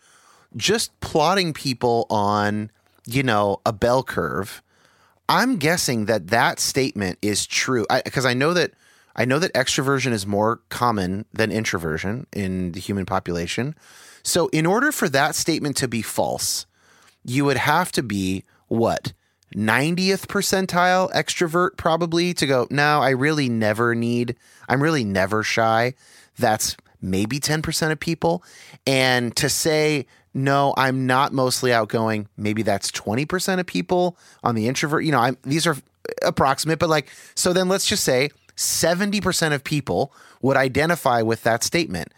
[0.56, 2.72] Just plotting people on,
[3.06, 4.62] you know, a bell curve
[5.30, 8.72] I'm guessing that that statement is true because I, I, know that
[9.14, 13.76] I know that extroversion is more common than introversion in the human population.
[14.24, 16.66] So, in order for that statement to be false,
[17.24, 19.12] you would have to be what?
[19.54, 24.34] 90th percentile extrovert, probably to go, no, I really never need,
[24.68, 25.94] I'm really never shy.
[26.38, 28.42] That's maybe 10% of people.
[28.84, 34.68] And to say, no, I'm not mostly outgoing, maybe that's 20% of people on the
[34.68, 35.04] introvert.
[35.04, 35.76] You know, I'm, these are
[36.22, 40.12] approximate, but like, so then let's just say 70% of people
[40.42, 42.12] would identify with that statement.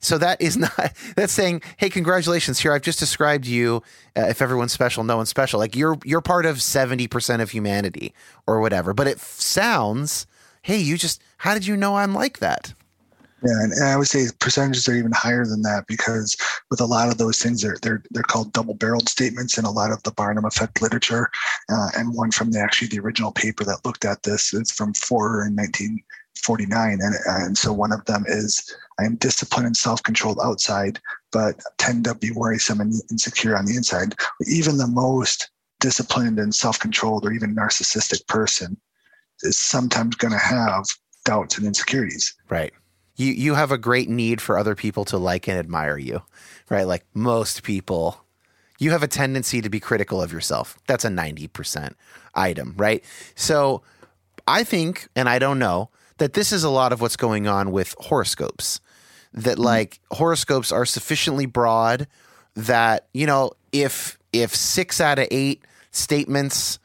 [0.00, 2.58] So that is not that's saying, "Hey, congratulations!
[2.58, 3.82] Here, I've just described you.
[4.16, 5.60] Uh, if everyone's special, no one's special.
[5.60, 8.14] Like you're you're part of seventy percent of humanity,
[8.46, 10.26] or whatever." But it f- sounds,
[10.62, 12.72] "Hey, you just how did you know I'm like that?"
[13.42, 16.36] Yeah, and, and, I would say percentages are even higher than that because
[16.70, 19.92] with a lot of those things, they're they're they're called double-barreled statements in a lot
[19.92, 21.30] of the Barnum effect literature,
[21.70, 24.92] uh, and one from the actually the original paper that looked at this is from
[24.92, 30.40] Forer in 1949, and and so one of them is I am disciplined and self-controlled
[30.42, 31.00] outside,
[31.32, 34.14] but tend to be worrisome and insecure on the inside.
[34.46, 38.78] Even the most disciplined and self-controlled or even narcissistic person
[39.42, 40.84] is sometimes going to have
[41.24, 42.34] doubts and insecurities.
[42.50, 42.74] Right
[43.16, 46.22] you you have a great need for other people to like and admire you,
[46.68, 46.86] right?
[46.86, 48.24] Like most people,
[48.78, 50.78] you have a tendency to be critical of yourself.
[50.86, 51.94] That's a 90%
[52.34, 53.04] item, right?
[53.34, 53.82] So
[54.46, 57.72] I think, and I don't know, that this is a lot of what's going on
[57.72, 58.80] with horoscopes.
[59.32, 59.62] That mm-hmm.
[59.62, 62.08] like horoscopes are sufficiently broad
[62.54, 66.78] that, you know, if if 6 out of 8 statements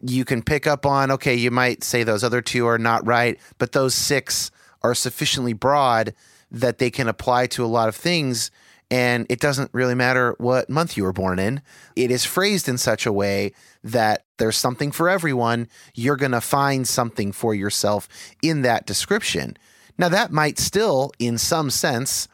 [0.00, 3.38] you can pick up on, okay, you might say those other two are not right,
[3.58, 4.50] but those 6
[4.84, 6.14] are sufficiently broad
[6.50, 8.52] that they can apply to a lot of things.
[8.90, 11.62] And it doesn't really matter what month you were born in.
[11.96, 15.68] It is phrased in such a way that there's something for everyone.
[15.94, 18.08] You're going to find something for yourself
[18.42, 19.56] in that description.
[19.96, 22.28] Now, that might still, in some sense,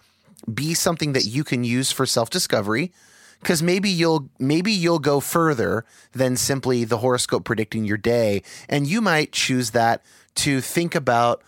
[0.53, 2.93] be something that you can use for self discovery
[3.41, 8.87] because maybe you'll maybe you'll go further than simply the horoscope predicting your day and
[8.87, 10.03] you might choose that
[10.35, 11.43] to think about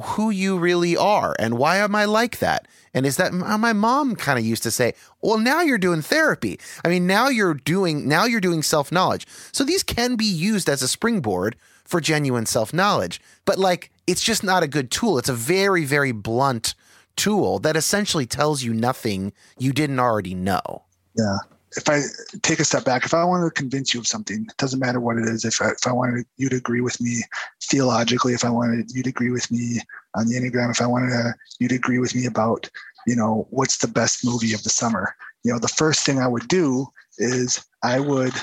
[0.00, 2.66] who you really are and why am I like that?
[2.94, 6.58] And is that my mom kind of used to say, well, now you're doing therapy.
[6.84, 9.26] I mean, now you're doing now you're doing self-knowledge.
[9.52, 13.20] So these can be used as a springboard for genuine self-knowledge.
[13.44, 15.18] But like it's just not a good tool.
[15.18, 16.74] It's a very very blunt
[17.16, 20.84] tool that essentially tells you nothing you didn't already know.
[21.16, 21.38] Yeah
[21.76, 22.02] if I
[22.42, 25.00] take a step back, if I wanted to convince you of something, it doesn't matter
[25.00, 25.44] what it is.
[25.44, 27.22] If I, if I wanted you to agree with me
[27.62, 29.80] theologically, if I wanted you to agree with me
[30.14, 32.68] on the Enneagram, if I wanted to, you to agree with me about,
[33.06, 35.14] you know, what's the best movie of the summer,
[35.44, 36.86] you know, the first thing I would do
[37.18, 38.34] is I would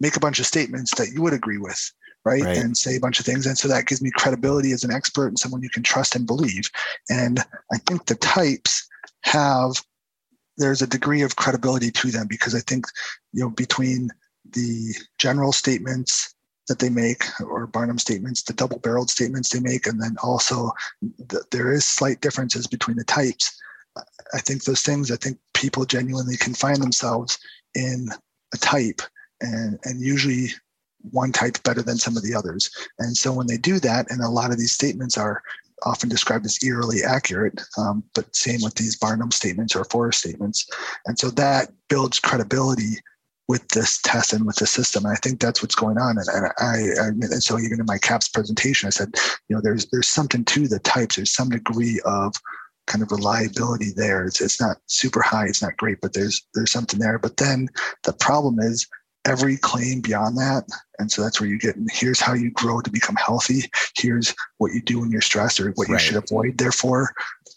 [0.00, 1.92] make a bunch of statements that you would agree with.
[2.24, 2.42] Right?
[2.42, 2.56] right?
[2.56, 3.46] And say a bunch of things.
[3.46, 6.26] And so that gives me credibility as an expert and someone you can trust and
[6.26, 6.68] believe.
[7.08, 7.38] And
[7.72, 8.88] I think the types
[9.22, 9.80] have
[10.56, 12.86] there's a degree of credibility to them because I think,
[13.32, 14.10] you know, between
[14.52, 16.34] the general statements
[16.68, 20.72] that they make or Barnum statements, the double barreled statements they make, and then also
[21.02, 23.56] the, there is slight differences between the types.
[24.34, 27.38] I think those things, I think people genuinely can find themselves
[27.74, 28.08] in
[28.52, 29.00] a type
[29.40, 30.48] and, and usually
[31.10, 32.70] one type better than some of the others.
[32.98, 35.42] And so when they do that, and a lot of these statements are
[35.84, 40.66] often described as eerily accurate, um, but same with these Barnum statements or Forer's statements.
[41.06, 42.96] And so that builds credibility
[43.48, 45.04] with this test and with the system.
[45.04, 46.18] And I think that's what's going on.
[46.18, 49.14] And, and I, I, and so even in my CAPS presentation, I said,
[49.48, 51.16] you know, there's there's something to the types.
[51.16, 52.34] There's some degree of
[52.86, 54.24] kind of reliability there.
[54.24, 55.46] It's it's not super high.
[55.46, 57.18] It's not great, but there's there's something there.
[57.18, 57.68] But then
[58.02, 58.86] the problem is
[59.26, 60.64] every claim beyond that.
[60.98, 63.70] And so that's where you get, here's how you grow to become healthy.
[63.96, 66.00] Here's what you do when you're stressed or what you right.
[66.00, 66.56] should avoid.
[66.56, 67.12] Therefore,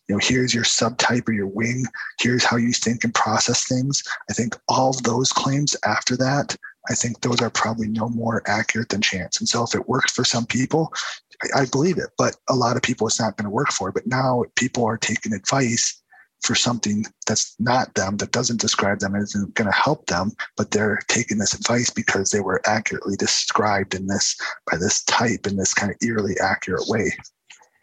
[0.07, 1.85] you know, here's your subtype or your wing.
[2.19, 4.03] Here's how you think and process things.
[4.29, 6.55] I think all of those claims after that,
[6.89, 9.39] I think those are probably no more accurate than chance.
[9.39, 10.91] And so if it works for some people,
[11.43, 13.91] I, I believe it, but a lot of people it's not going to work for.
[13.91, 15.98] But now people are taking advice
[16.41, 20.71] for something that's not them, that doesn't describe them, isn't going to help them, but
[20.71, 24.37] they're taking this advice because they were accurately described in this
[24.69, 27.11] by this type in this kind of eerily accurate way.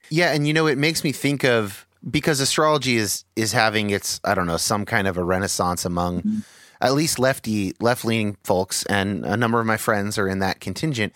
[0.09, 4.21] Yeah, and you know, it makes me think of because astrology is is having its
[4.25, 6.39] I don't know some kind of a renaissance among mm-hmm.
[6.81, 10.61] at least lefty left leaning folks, and a number of my friends are in that
[10.61, 11.13] contingent.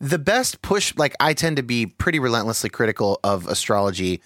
[0.00, 4.22] The best push, like I tend to be pretty relentlessly critical of astrology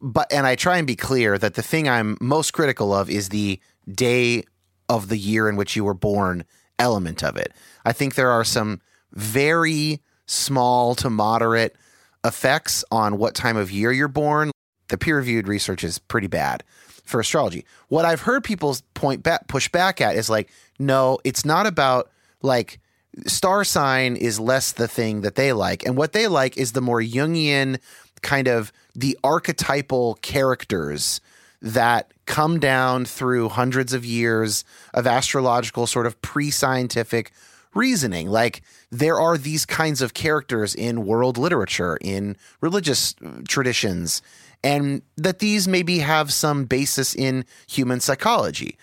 [0.00, 3.30] but and I try and be clear that the thing I'm most critical of is
[3.30, 3.60] the
[3.92, 4.44] day
[4.88, 6.44] of the year in which you were born
[6.78, 7.52] element of it.
[7.84, 8.80] I think there are some
[9.12, 11.76] very small to moderate
[12.24, 14.50] effects on what time of year you're born,
[14.88, 16.62] the peer reviewed research is pretty bad
[17.04, 17.64] for astrology.
[17.88, 22.10] What I've heard people point back, push back at is like, no, it's not about
[22.42, 22.80] like
[23.26, 25.86] star sign is less the thing that they like.
[25.86, 27.78] And what they like is the more Jungian
[28.22, 31.20] kind of the archetypal characters
[31.62, 34.64] that come down through hundreds of years
[34.94, 37.32] of astrological sort of pre scientific
[37.74, 38.28] reasoning.
[38.28, 44.22] Like there are these kinds of characters in world literature, in religious uh, traditions,
[44.64, 48.76] and that these maybe have some basis in human psychology.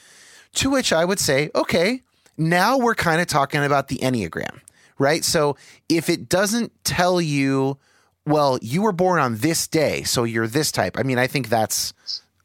[0.55, 2.03] To which I would say, okay,
[2.37, 4.59] now we're kind of talking about the Enneagram,
[4.99, 5.23] right?
[5.23, 5.57] So
[5.89, 7.77] if it doesn't tell you,
[8.25, 11.49] well, you were born on this day, so you're this type, I mean, I think
[11.49, 11.93] that's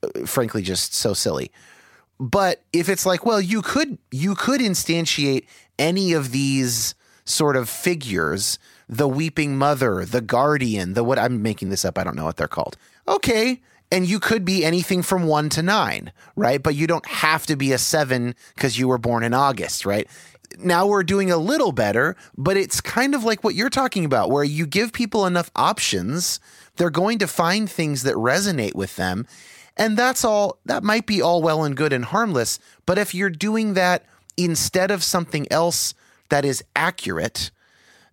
[0.02, 1.50] uh, frankly just so silly.
[2.20, 5.46] But if it's like, well, you could you could instantiate
[5.78, 8.58] any of these sort of figures,
[8.88, 12.36] the weeping mother, the guardian, the what I'm making this up, I don't know what
[12.36, 12.76] they're called.
[13.06, 13.60] Okay,
[13.92, 16.60] and you could be anything from one to nine, right?
[16.60, 20.08] But you don't have to be a seven because you were born in August, right?
[20.58, 24.30] Now we're doing a little better, but it's kind of like what you're talking about,
[24.30, 26.40] where you give people enough options,
[26.76, 29.26] they're going to find things that resonate with them.
[29.76, 32.58] And that's all, that might be all well and good and harmless.
[32.86, 34.04] But if you're doing that
[34.36, 35.94] instead of something else
[36.30, 37.50] that is accurate,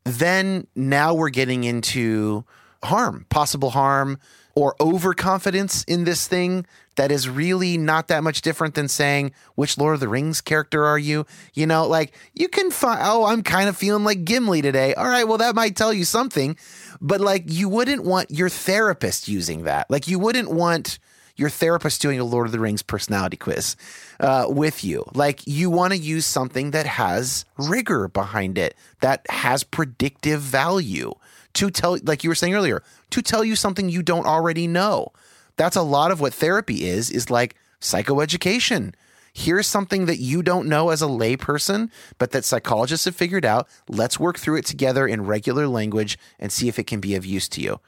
[0.03, 2.45] then now we're getting into
[2.83, 4.19] harm, possible harm,
[4.53, 6.65] or overconfidence in this thing
[6.95, 10.85] that is really not that much different than saying which Lord of the Rings character
[10.85, 11.25] are you?
[11.53, 14.93] You know, like you can find oh, I'm kind of feeling like Gimli today.
[14.93, 16.57] All right, well that might tell you something,
[17.01, 19.89] but like you wouldn't want your therapist using that.
[19.89, 20.99] Like you wouldn't want
[21.35, 23.75] your therapist doing a Lord of the Rings personality quiz
[24.19, 25.03] uh, with you.
[25.13, 31.13] Like you want to use something that has rigor behind it, that has predictive value
[31.55, 35.11] to tell, like you were saying earlier, to tell you something you don't already know.
[35.57, 38.93] That's a lot of what therapy is, is like psychoeducation.
[39.33, 43.67] Here's something that you don't know as a layperson, but that psychologists have figured out.
[43.89, 47.25] Let's work through it together in regular language and see if it can be of
[47.25, 47.81] use to you.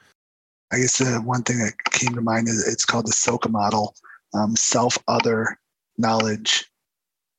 [0.70, 3.94] I guess the one thing that came to mind is it's called the SOKA model,
[4.34, 5.58] um, self other
[5.96, 6.66] knowledge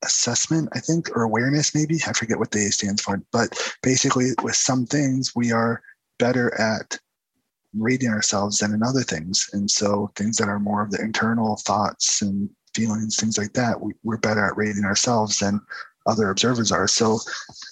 [0.03, 1.99] assessment, I think, or awareness, maybe.
[2.07, 3.21] I forget what the A stands for.
[3.31, 5.83] But basically, with some things, we are
[6.17, 6.97] better at
[7.73, 9.49] rating ourselves than in other things.
[9.53, 13.79] And so things that are more of the internal thoughts and feelings, things like that,
[13.79, 15.61] we, are better at rating ourselves than
[16.07, 16.87] other observers are.
[16.87, 17.19] So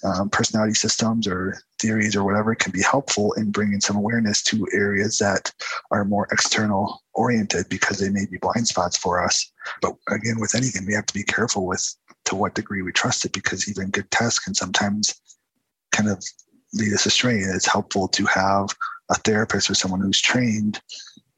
[0.04, 4.66] um, personality systems or theories or whatever can be helpful in bringing some awareness to
[4.72, 5.52] areas that
[5.90, 9.50] are more external oriented because they may be blind spots for us.
[9.82, 11.94] But again, with anything, we have to be careful with
[12.26, 15.20] to what degree we trust it because even good tests can sometimes
[15.92, 16.22] kind of
[16.74, 17.42] lead us astray.
[17.42, 18.68] And it's helpful to have
[19.10, 20.80] a therapist or someone who's trained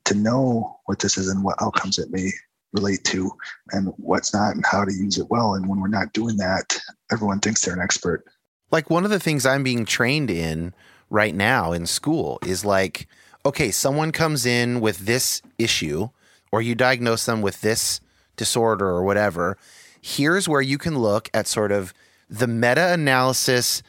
[0.04, 2.30] to know what this is and what outcomes it may
[2.72, 3.30] relate to
[3.72, 5.54] and what's not and how to use it well.
[5.54, 6.78] And when we're not doing that,
[7.10, 8.24] everyone thinks they're an expert.
[8.70, 10.74] Like one of the things I'm being trained in
[11.10, 13.08] right now in school is like,
[13.44, 16.08] okay, someone comes in with this issue,
[16.52, 18.00] or you diagnose them with this
[18.36, 19.56] disorder or whatever.
[20.00, 21.92] Here's where you can look at sort of
[22.28, 23.82] the meta analysis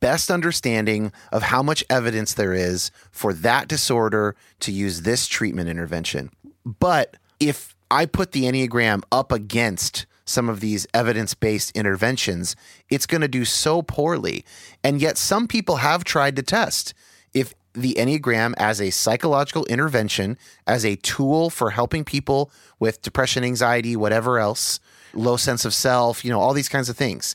[0.00, 5.68] best understanding of how much evidence there is for that disorder to use this treatment
[5.68, 6.30] intervention.
[6.64, 12.56] But if I put the Enneagram up against some of these evidence based interventions,
[12.88, 14.44] it's going to do so poorly.
[14.82, 16.94] And yet, some people have tried to test
[17.34, 23.44] if the Enneagram as a psychological intervention, as a tool for helping people with depression,
[23.44, 24.78] anxiety, whatever else,
[25.12, 27.34] low sense of self, you know, all these kinds of things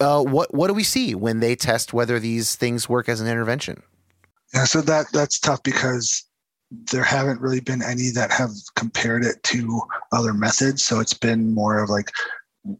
[0.00, 3.28] uh, what what do we see when they test whether these things work as an
[3.28, 3.82] intervention?
[4.54, 6.24] Yeah, so that that's tough because
[6.70, 10.84] there haven't really been any that have compared it to other methods.
[10.84, 12.10] So it's been more of like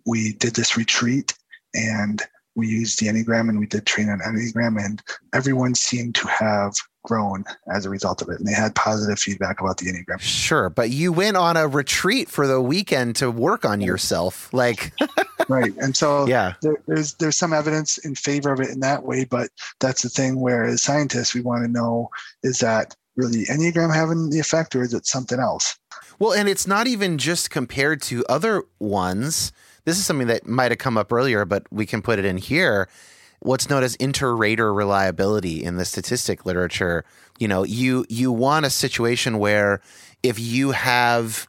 [0.07, 1.35] we did this retreat
[1.75, 2.23] and
[2.55, 6.75] we used the Enneagram and we did train on Enneagram, and everyone seemed to have
[7.03, 8.39] grown as a result of it.
[8.39, 10.21] And they had positive feedback about the Enneagram.
[10.21, 10.71] Sure.
[10.71, 14.53] But you went on a retreat for the weekend to work on yourself.
[14.53, 14.93] Like,
[15.49, 15.73] right.
[15.79, 16.55] And so yeah.
[16.63, 19.25] There, there's, there's some evidence in favor of it in that way.
[19.25, 19.51] But
[19.81, 22.09] that's the thing where, as scientists, we want to know
[22.43, 25.77] is that really Enneagram having the effect or is it something else?
[26.19, 29.53] Well, and it's not even just compared to other ones.
[29.85, 32.37] This is something that might have come up earlier, but we can put it in
[32.37, 32.89] here
[33.43, 37.05] what's known as inter-rater reliability in the statistic literature.
[37.39, 39.81] You know, you you want a situation where
[40.23, 41.49] if you have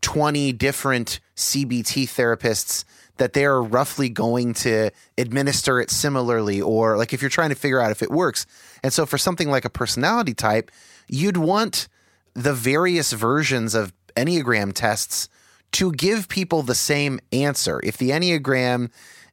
[0.00, 2.84] 20 different CBT therapists
[3.16, 7.80] that they're roughly going to administer it similarly or like if you're trying to figure
[7.80, 8.44] out if it works.
[8.82, 10.70] And so for something like a personality type,
[11.08, 11.88] you'd want
[12.34, 15.28] the various versions of Enneagram tests
[15.72, 17.80] to give people the same answer.
[17.82, 18.90] If the Enneagram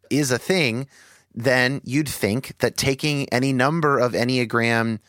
[0.10, 0.88] is a thing,
[1.34, 5.00] then you'd think that taking any number of Enneagram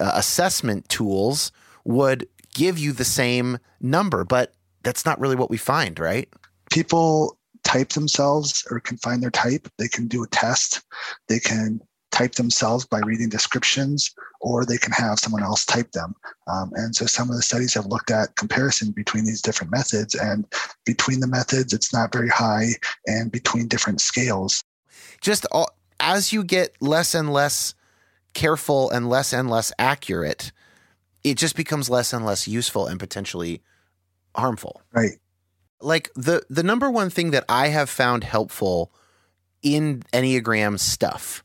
[0.00, 1.52] uh, assessment tools
[1.84, 6.28] would give you the same number, but that's not really what we find, right?
[6.70, 9.68] People type themselves or can find their type.
[9.78, 10.82] They can do a test.
[11.28, 16.14] They can type themselves by reading descriptions, or they can have someone else type them.
[16.46, 20.14] Um, and so some of the studies have looked at comparison between these different methods,
[20.14, 20.46] and
[20.86, 22.70] between the methods, it's not very high,
[23.06, 24.64] and between different scales.
[25.20, 27.74] Just all, as you get less and less
[28.34, 30.52] careful and less and less accurate,
[31.24, 33.62] it just becomes less and less useful and potentially
[34.34, 34.82] harmful.
[34.92, 35.18] Right.
[35.80, 38.92] Like the the number one thing that I have found helpful
[39.62, 41.44] in Enneagram stuff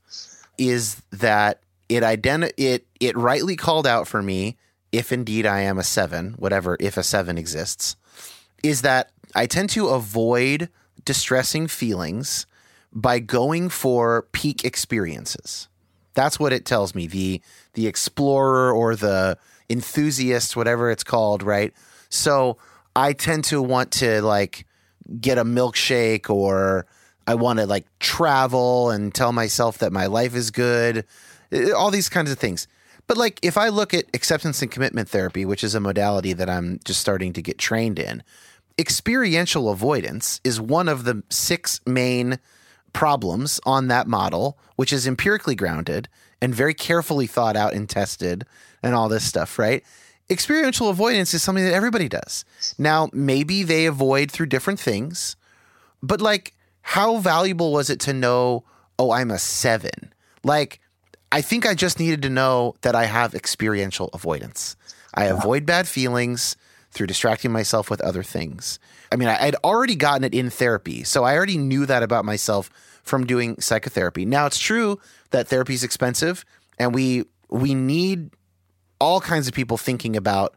[0.57, 4.57] is that it identi- it it rightly called out for me
[4.91, 7.95] if indeed I am a 7, whatever if a 7 exists,
[8.61, 10.69] is that I tend to avoid
[11.03, 12.45] distressing feelings
[12.93, 15.67] by going for peak experiences.
[16.13, 17.07] That's what it tells me.
[17.07, 17.41] The
[17.73, 19.37] the explorer or the
[19.69, 21.73] enthusiast, whatever it's called, right?
[22.09, 22.57] So
[22.95, 24.67] I tend to want to like
[25.19, 26.85] get a milkshake or
[27.25, 31.05] I want to like travel and tell myself that my life is good,
[31.51, 32.67] eh, all these kinds of things.
[33.07, 36.49] But like if I look at acceptance and commitment therapy, which is a modality that
[36.49, 38.23] I'm just starting to get trained in,
[38.77, 42.39] experiential avoidance is one of the six main
[42.93, 46.07] problems on that model, which is empirically grounded
[46.41, 48.45] and very carefully thought out and tested
[48.81, 49.83] and all this stuff, right?
[50.29, 52.45] Experiential avoidance is something that everybody does.
[52.77, 55.35] Now, maybe they avoid through different things,
[56.01, 58.63] but like how valuable was it to know,
[58.99, 60.13] oh, I'm a seven?
[60.43, 60.79] Like,
[61.31, 64.75] I think I just needed to know that I have experiential avoidance.
[65.13, 66.55] I avoid bad feelings
[66.91, 68.79] through distracting myself with other things.
[69.13, 72.71] I mean, I'd already gotten it in therapy, so I already knew that about myself
[73.03, 74.25] from doing psychotherapy.
[74.25, 74.99] Now, it's true
[75.29, 76.43] that therapy is expensive,
[76.79, 78.31] and we we need
[78.99, 80.55] all kinds of people thinking about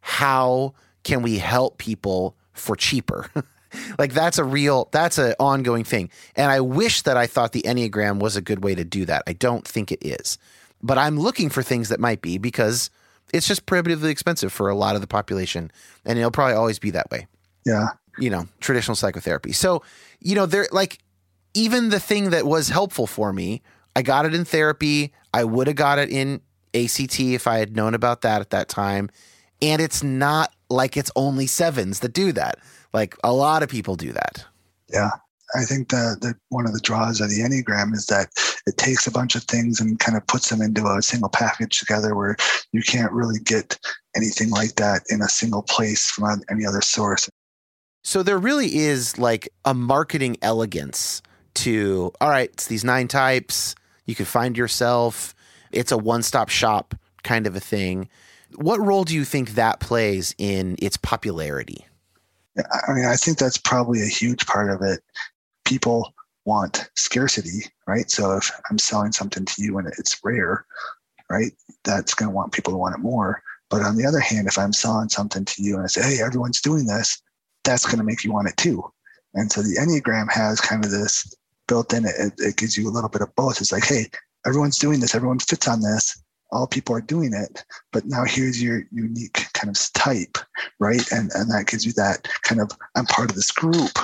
[0.00, 0.72] how
[1.04, 3.30] can we help people for cheaper.
[3.98, 7.60] like that's a real that's an ongoing thing and i wish that i thought the
[7.66, 10.38] enneagram was a good way to do that i don't think it is
[10.82, 12.88] but i'm looking for things that might be because
[13.34, 15.70] it's just prohibitively expensive for a lot of the population
[16.06, 17.26] and it'll probably always be that way
[17.68, 17.88] yeah
[18.18, 19.82] you know traditional psychotherapy so
[20.20, 20.98] you know there like
[21.54, 23.62] even the thing that was helpful for me
[23.94, 26.40] i got it in therapy i would have got it in
[26.74, 29.08] ACT if i had known about that at that time
[29.62, 32.58] and it's not like it's only sevens that do that
[32.92, 34.44] like a lot of people do that.
[34.88, 35.10] Yeah.
[35.54, 38.28] I think that, that one of the draws of the Enneagram is that
[38.66, 41.78] it takes a bunch of things and kind of puts them into a single package
[41.78, 42.36] together where
[42.72, 43.78] you can't really get
[44.14, 47.30] anything like that in a single place from any other source.
[48.08, 51.20] So there really is like a marketing elegance
[51.56, 53.74] to, all right, it's these nine types.
[54.06, 55.34] You can find yourself.
[55.72, 58.08] It's a one stop shop kind of a thing.
[58.54, 61.84] What role do you think that plays in its popularity?
[62.56, 65.00] I mean, I think that's probably a huge part of it.
[65.66, 66.14] People
[66.46, 68.10] want scarcity, right?
[68.10, 70.64] So if I'm selling something to you and it's rare,
[71.28, 71.52] right,
[71.84, 73.42] that's going to want people to want it more.
[73.68, 76.22] But on the other hand, if I'm selling something to you and I say, hey,
[76.22, 77.20] everyone's doing this,
[77.68, 78.82] that's going to make you want it too.
[79.34, 81.34] And so the Enneagram has kind of this
[81.66, 82.32] built in it.
[82.38, 83.60] It gives you a little bit of both.
[83.60, 84.06] It's like, hey,
[84.46, 88.62] everyone's doing this, everyone fits on this all people are doing it but now here's
[88.62, 90.38] your unique kind of type
[90.78, 93.98] right and and that gives you that kind of i'm part of this group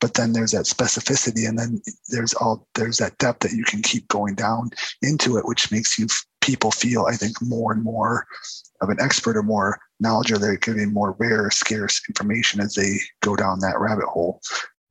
[0.00, 3.82] but then there's that specificity and then there's all there's that depth that you can
[3.82, 4.70] keep going down
[5.02, 6.06] into it which makes you
[6.40, 8.26] people feel i think more and more
[8.80, 12.96] of an expert or more knowledge or they're getting more rare scarce information as they
[13.20, 14.40] go down that rabbit hole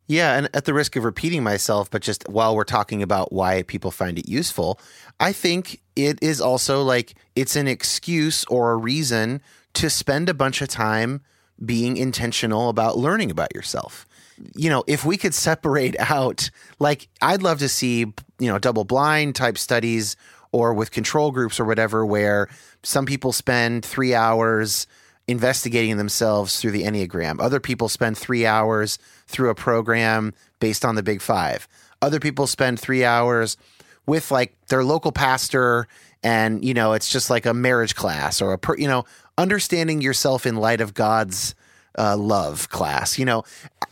[0.09, 3.61] yeah, and at the risk of repeating myself, but just while we're talking about why
[3.61, 4.79] people find it useful,
[5.19, 9.39] I think it is also like it's an excuse or a reason
[9.75, 11.21] to spend a bunch of time
[11.63, 14.07] being intentional about learning about yourself.
[14.55, 18.85] You know, if we could separate out, like, I'd love to see, you know, double
[18.85, 20.15] blind type studies
[20.51, 22.47] or with control groups or whatever, where
[22.83, 24.87] some people spend three hours
[25.27, 27.39] investigating themselves through the Enneagram.
[27.39, 28.97] Other people spend three hours
[29.27, 31.67] through a program based on the Big Five.
[32.01, 33.57] Other people spend three hours
[34.05, 35.87] with like their local pastor,
[36.23, 39.05] and you know it's just like a marriage class or a per, you know
[39.37, 41.55] understanding yourself in light of God's
[41.97, 43.17] uh, love class.
[43.17, 43.43] You know,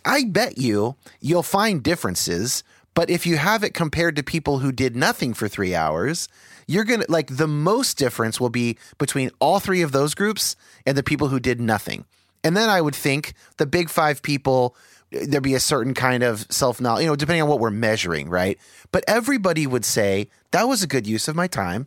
[0.06, 2.64] I bet you you'll find differences,
[2.98, 6.28] But if you have it compared to people who did nothing for three hours,
[6.66, 10.56] you're going to like the most difference will be between all three of those groups
[10.84, 12.06] and the people who did nothing.
[12.44, 14.76] And then I would think the big five people,
[15.12, 18.30] there'd be a certain kind of self knowledge, you know, depending on what we're measuring,
[18.30, 18.58] right?
[18.92, 21.86] But everybody would say that was a good use of my time.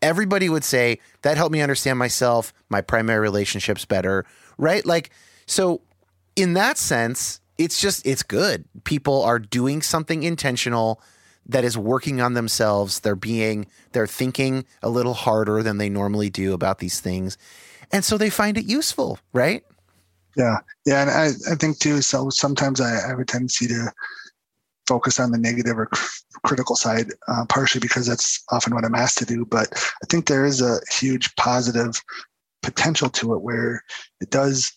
[0.00, 4.24] Everybody would say that helped me understand myself, my primary relationships better,
[4.58, 4.86] right?
[4.86, 5.10] Like,
[5.44, 5.80] so
[6.36, 8.64] in that sense, it's just, it's good.
[8.84, 11.00] People are doing something intentional
[11.46, 13.00] that is working on themselves.
[13.00, 17.38] They're being, they're thinking a little harder than they normally do about these things.
[17.90, 19.64] And so they find it useful, right?
[20.36, 20.58] Yeah.
[20.86, 21.02] Yeah.
[21.02, 23.92] And I, I think too, so sometimes I, I have a tendency to
[24.86, 28.94] focus on the negative or cr- critical side, uh, partially because that's often what I'm
[28.94, 29.44] asked to do.
[29.44, 29.68] But
[30.02, 32.02] I think there is a huge positive
[32.62, 33.84] potential to it where
[34.20, 34.72] it does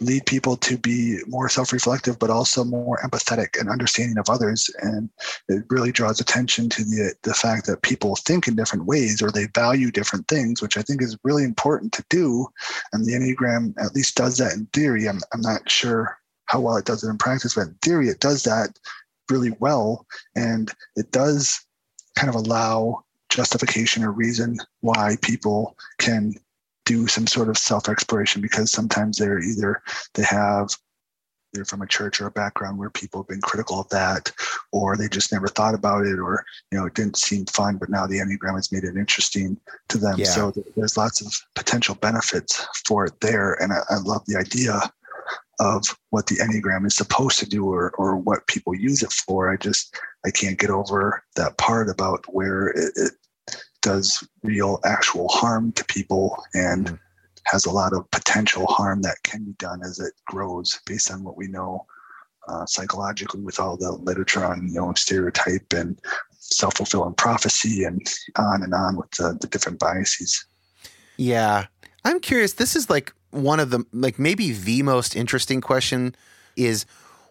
[0.00, 4.70] lead people to be more self-reflective but also more empathetic and understanding of others.
[4.80, 5.10] And
[5.48, 9.30] it really draws attention to the the fact that people think in different ways or
[9.30, 12.46] they value different things which i think is really important to do.
[12.92, 15.08] And the enneagram at least does that in theory.
[15.08, 18.20] I'm, I'm not sure how well it does it in practice but in theory it
[18.20, 18.78] does that
[19.30, 20.06] really well.
[20.36, 21.60] And it does
[22.16, 26.34] kind of allow justification or reason why people can
[26.88, 29.82] do some sort of self exploration because sometimes they're either
[30.14, 30.70] they have
[31.52, 34.32] they're from a church or a background where people have been critical of that
[34.72, 37.90] or they just never thought about it or you know it didn't seem fun but
[37.90, 39.58] now the enneagram has made it interesting
[39.88, 40.18] to them.
[40.18, 40.26] Yeah.
[40.26, 43.54] so there's lots of potential benefits for it there.
[43.62, 44.80] And I, I, love the idea
[45.60, 49.52] of what the enneagram is supposed to do or, or what people use it for.
[49.52, 53.12] I just i can't get over that part about where it, it
[53.88, 56.94] does real actual harm to people and mm-hmm.
[57.44, 61.24] has a lot of potential harm that can be done as it grows based on
[61.24, 61.86] what we know
[62.48, 65.98] uh, psychologically with all the literature on you know stereotype and
[66.38, 70.44] self-fulfilling prophecy and on and on with the, the different biases
[71.16, 71.66] yeah
[72.04, 76.14] i'm curious this is like one of the like maybe the most interesting question
[76.56, 76.84] is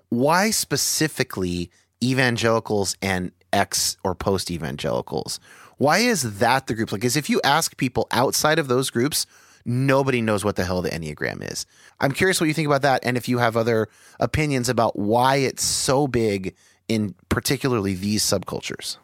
[0.09, 1.69] why specifically
[2.03, 5.39] evangelicals and ex or post evangelicals
[5.77, 6.91] why is that the group?
[6.91, 9.25] Like, because if you ask people outside of those groups,
[9.65, 11.65] nobody knows what the hell the Enneagram is.
[11.99, 15.37] I'm curious what you think about that, and if you have other opinions about why
[15.37, 16.55] it's so big
[16.87, 18.97] in particularly these subcultures.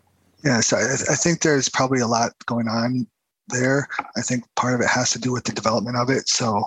[0.44, 3.08] Yeah, so I, I think there's probably a lot going on
[3.50, 3.88] there.
[4.16, 6.28] I think part of it has to do with the development of it.
[6.28, 6.66] So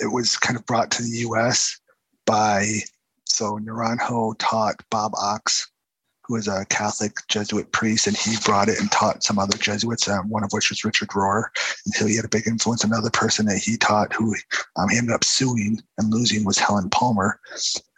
[0.00, 1.78] it was kind of brought to the U.S.
[2.26, 2.80] by
[3.24, 5.66] so Naranjo taught Bob Ochs
[6.30, 10.08] who was a Catholic Jesuit priest, and he brought it and taught some other Jesuits,
[10.08, 11.46] um, one of which was Richard Rohr.
[11.84, 12.84] And so he had a big influence.
[12.84, 14.36] Another person that he taught who
[14.76, 17.40] um, he ended up suing and losing was Helen Palmer,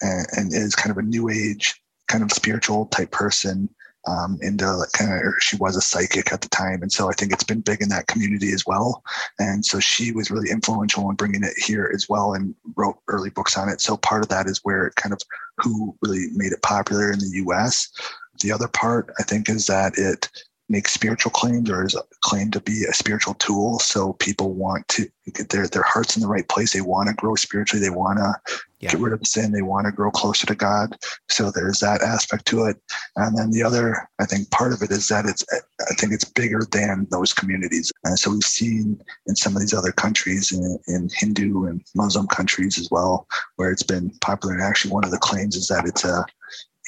[0.01, 1.75] and, and is kind of a new age,
[2.09, 3.69] kind of spiritual type person.
[4.09, 7.13] Um, into like kind of she was a psychic at the time and so i
[7.13, 9.01] think it's been big in that community as well
[9.39, 13.31] and so she was really influential in bringing it here as well and wrote early
[13.31, 15.21] books on it so part of that is where it kind of
[15.59, 17.93] who really made it popular in the us
[18.41, 20.29] the other part, I think, is that it
[20.73, 23.79] makes spiritual claims or is claimed to be a spiritual tool.
[23.79, 26.73] So people want to get their their hearts in the right place.
[26.73, 27.85] They want to grow spiritually.
[27.85, 28.91] They want to yeah.
[28.91, 29.53] get rid of sin.
[29.53, 30.97] They want to grow closer to God.
[31.29, 32.77] So there's that aspect to it.
[33.17, 36.25] And then the other, I think, part of it is that it's I think it's
[36.25, 37.93] bigger than those communities.
[38.05, 42.27] And so we've seen in some of these other countries, in, in Hindu and Muslim
[42.29, 43.27] countries as well,
[43.57, 44.55] where it's been popular.
[44.55, 46.25] And actually, one of the claims is that it's a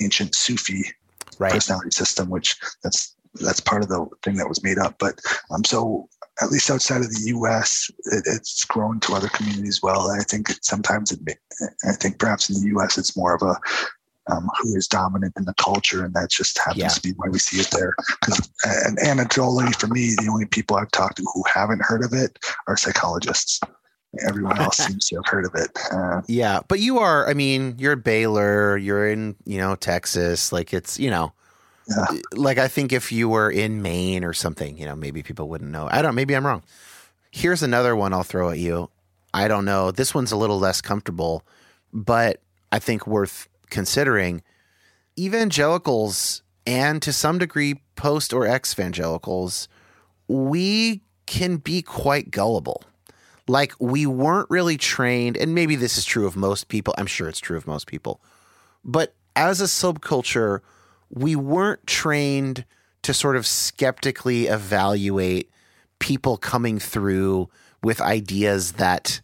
[0.00, 0.84] ancient Sufi
[1.38, 1.52] right.
[1.52, 4.96] personality system, which that's that's part of the thing that was made up.
[4.98, 5.20] But
[5.50, 6.08] um, so
[6.42, 10.08] at least outside of the U.S., it, it's grown to other communities well.
[10.08, 11.34] And I think sometimes it, may,
[11.88, 12.98] I think perhaps in the U.S.
[12.98, 13.56] it's more of a
[14.32, 16.88] um, who is dominant in the culture, and that just happens yeah.
[16.88, 17.94] to be why we see it there.
[18.64, 22.38] And anecdotally, for me, the only people I've talked to who haven't heard of it
[22.66, 23.60] are psychologists
[24.26, 25.76] everyone else seems to have heard of it.
[25.92, 27.28] Uh, yeah, but you are.
[27.28, 28.76] I mean, you're at Baylor.
[28.76, 30.52] You're in you know Texas.
[30.52, 31.32] Like it's you know.
[31.88, 32.06] Yeah.
[32.32, 35.70] Like I think if you were in Maine or something, you know, maybe people wouldn't
[35.70, 35.88] know.
[35.90, 36.14] I don't.
[36.14, 36.62] Maybe I'm wrong.
[37.30, 38.90] Here's another one I'll throw at you.
[39.34, 39.90] I don't know.
[39.90, 41.42] This one's a little less comfortable,
[41.92, 42.40] but
[42.72, 44.42] I think worth considering.
[45.18, 49.68] Evangelicals and to some degree post or ex evangelicals,
[50.28, 52.82] we can be quite gullible
[53.46, 56.94] like we weren't really trained, and maybe this is true of most people.
[56.96, 58.20] I'm sure it's true of most people.
[58.84, 60.60] But as a subculture,
[61.10, 62.64] we weren't trained
[63.02, 65.50] to sort of skeptically evaluate
[65.98, 67.48] people coming through
[67.82, 69.20] with ideas that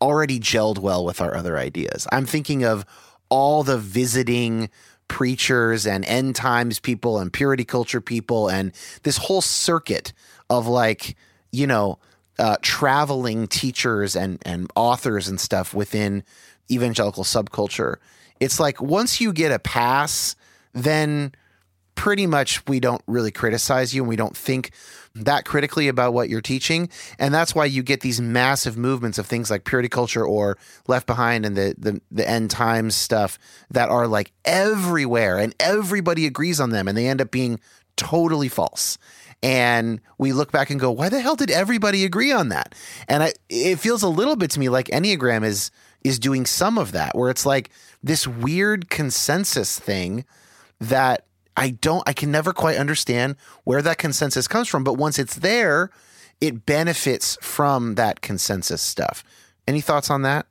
[0.00, 2.06] already gelled well with our other ideas.
[2.12, 2.84] I'm thinking of
[3.30, 4.68] all the visiting
[5.08, 10.12] preachers and end times people and purity culture people and this whole circuit
[10.50, 11.16] of like,
[11.50, 11.98] you know,
[12.38, 16.24] uh, traveling teachers and and authors and stuff within
[16.70, 17.96] evangelical subculture.
[18.40, 20.34] It's like once you get a pass,
[20.72, 21.32] then
[21.94, 24.72] pretty much we don't really criticize you and we don't think
[25.14, 26.88] that critically about what you're teaching.
[27.18, 30.58] And that's why you get these massive movements of things like purity culture or
[30.88, 33.38] left behind and the, the, the end times stuff
[33.70, 37.60] that are like everywhere and everybody agrees on them and they end up being
[37.96, 38.98] totally false.
[39.44, 42.74] And we look back and go, why the hell did everybody agree on that?
[43.08, 45.70] And I, it feels a little bit to me like Enneagram is
[46.02, 47.70] is doing some of that, where it's like
[48.02, 50.24] this weird consensus thing
[50.80, 51.26] that
[51.56, 54.82] I don't, I can never quite understand where that consensus comes from.
[54.82, 55.90] But once it's there,
[56.40, 59.24] it benefits from that consensus stuff.
[59.68, 60.46] Any thoughts on that?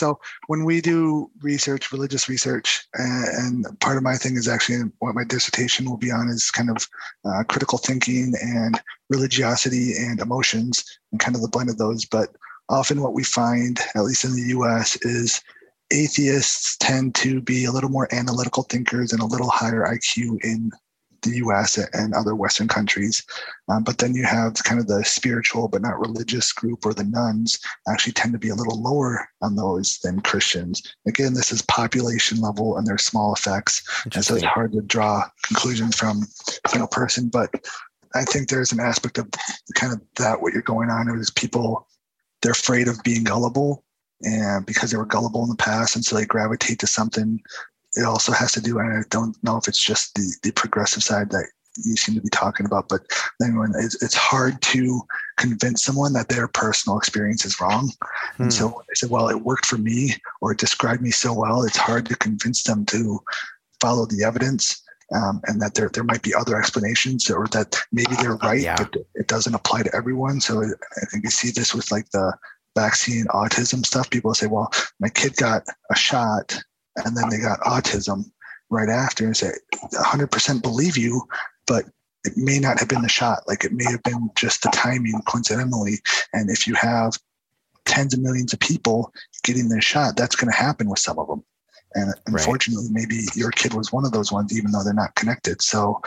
[0.00, 5.14] So when we do research, religious research, and part of my thing is actually what
[5.14, 6.88] my dissertation will be on is kind of
[7.26, 8.80] uh, critical thinking and
[9.10, 10.82] religiosity and emotions
[11.12, 12.06] and kind of the blend of those.
[12.06, 12.30] But
[12.70, 15.42] often what we find, at least in the US, is
[15.92, 20.70] atheists tend to be a little more analytical thinkers and a little higher IQ in
[21.22, 23.22] the US and other Western countries.
[23.68, 27.04] Um, but then you have kind of the spiritual but not religious group or the
[27.04, 27.58] nones
[27.88, 30.82] actually tend to be a little lower on those than Christians.
[31.06, 33.82] Again, this is population level and there's small effects.
[34.14, 36.22] And so it's hard to draw conclusions from
[36.64, 37.28] a single person.
[37.28, 37.50] But
[38.14, 39.28] I think there's an aspect of
[39.74, 41.86] kind of that what you're going on is people
[42.42, 43.84] they're afraid of being gullible
[44.22, 47.40] and because they were gullible in the past and so they gravitate to something
[47.96, 51.02] it also has to do and i don't know if it's just the, the progressive
[51.02, 53.02] side that you seem to be talking about but
[53.38, 55.00] then when it's, it's hard to
[55.36, 57.90] convince someone that their personal experience is wrong
[58.38, 58.78] and so hmm.
[58.88, 62.06] they said well it worked for me or it described me so well it's hard
[62.06, 63.20] to convince them to
[63.80, 64.82] follow the evidence
[65.14, 68.76] um, and that there there might be other explanations, or that maybe they're right, yeah.
[68.76, 70.40] but it doesn't apply to everyone.
[70.40, 72.32] So I think you see this with like the
[72.76, 74.70] vaccine autism stuff, people say, well,
[75.00, 76.62] my kid got a shot
[77.04, 78.30] and then they got autism
[78.70, 79.50] right after and say
[79.92, 81.22] 100% believe you,
[81.66, 81.84] but
[82.24, 83.42] it may not have been the shot.
[83.48, 85.98] Like it may have been just the timing coincidentally.
[86.32, 87.18] And if you have
[87.84, 91.26] tens of millions of people getting their shot, that's going to happen with some of
[91.28, 91.42] them.
[91.94, 93.08] And unfortunately, right.
[93.08, 95.60] maybe your kid was one of those ones, even though they're not connected.
[95.60, 96.00] So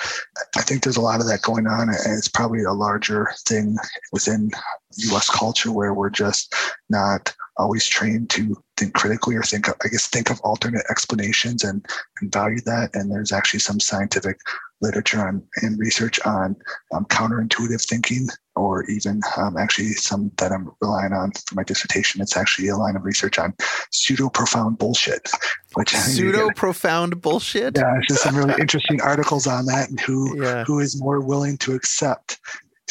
[0.56, 1.90] I think there's a lot of that going on.
[1.90, 3.76] And it's probably a larger thing
[4.14, 4.52] within
[4.98, 6.56] US culture where we're just
[6.90, 11.86] not always trained to think critically or think, I guess, think of alternate explanations and,
[12.22, 12.92] and value that.
[12.94, 14.40] And there's actually some scientific
[14.82, 16.56] literature on, and research on
[16.94, 22.22] um, counterintuitive thinking, or even um, actually some that I'm relying on for my dissertation.
[22.22, 23.54] It's actually a line of research on
[23.92, 25.30] pseudo profound bullshit.
[25.76, 27.78] Which pseudo profound bullshit.
[27.78, 30.64] Yeah, it's just some really interesting articles on that and who yeah.
[30.66, 32.40] who is more willing to accept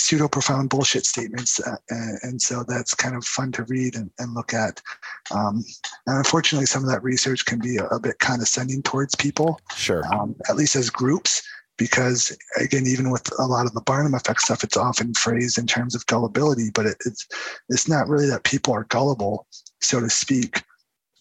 [0.02, 1.60] pseudo profound bullshit statements.
[1.60, 1.76] Uh,
[2.22, 4.82] and so that's kind of fun to read and, and look at.
[5.30, 5.64] Um,
[6.06, 9.60] and unfortunately, some of that research can be a, a bit condescending towards people.
[9.76, 10.02] Sure.
[10.12, 11.42] Um, at least as groups.
[11.78, 15.66] Because again, even with a lot of the Barnum effect stuff, it's often phrased in
[15.66, 17.26] terms of gullibility, but it, it's
[17.70, 19.46] it's not really that people are gullible,
[19.80, 20.62] so to speak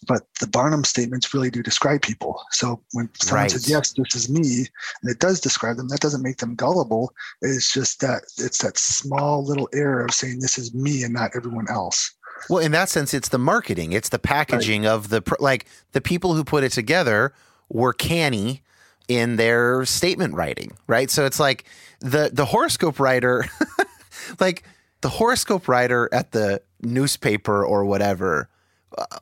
[0.06, 2.42] but the Barnum statements really do describe people.
[2.50, 3.50] So when someone right.
[3.50, 4.66] says, yes, this is me,
[5.02, 7.14] and it does describe them, that doesn't make them gullible.
[7.40, 11.32] It's just that it's that small little error of saying this is me and not
[11.36, 12.12] everyone else.
[12.48, 14.90] Well, in that sense, it's the marketing, it's the packaging right.
[14.90, 17.32] of the, like the people who put it together
[17.68, 18.62] were canny
[19.06, 21.10] in their statement writing, right?
[21.10, 21.64] So it's like
[22.00, 23.46] the, the horoscope writer,
[24.40, 24.64] like
[25.02, 28.48] the horoscope writer at the newspaper or whatever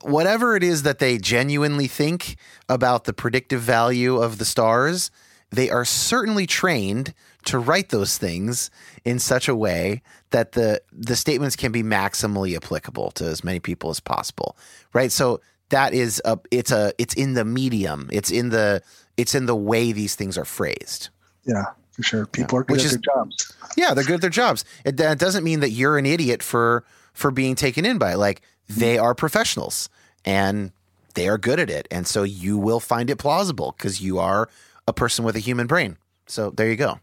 [0.01, 2.37] whatever it is that they genuinely think
[2.69, 5.11] about the predictive value of the stars,
[5.51, 7.13] they are certainly trained
[7.45, 8.69] to write those things
[9.03, 13.59] in such a way that the the statements can be maximally applicable to as many
[13.59, 14.55] people as possible.
[14.93, 15.11] Right?
[15.11, 18.09] So that is a it's a it's in the medium.
[18.11, 18.81] It's in the
[19.17, 21.09] it's in the way these things are phrased.
[21.43, 22.25] Yeah, for sure.
[22.25, 22.61] People yeah.
[22.61, 23.53] are good Which at is, their jobs.
[23.75, 24.63] Yeah, they're good at their jobs.
[24.85, 28.17] It, that doesn't mean that you're an idiot for for being taken in by it.
[28.17, 28.41] Like
[28.77, 29.89] they are professionals
[30.25, 30.71] and
[31.13, 31.87] they are good at it.
[31.91, 34.49] And so you will find it plausible because you are
[34.87, 35.97] a person with a human brain.
[36.27, 36.99] So there you go.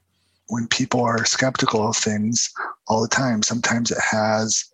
[0.49, 2.51] When people are skeptical of things
[2.87, 4.65] all the time, sometimes it has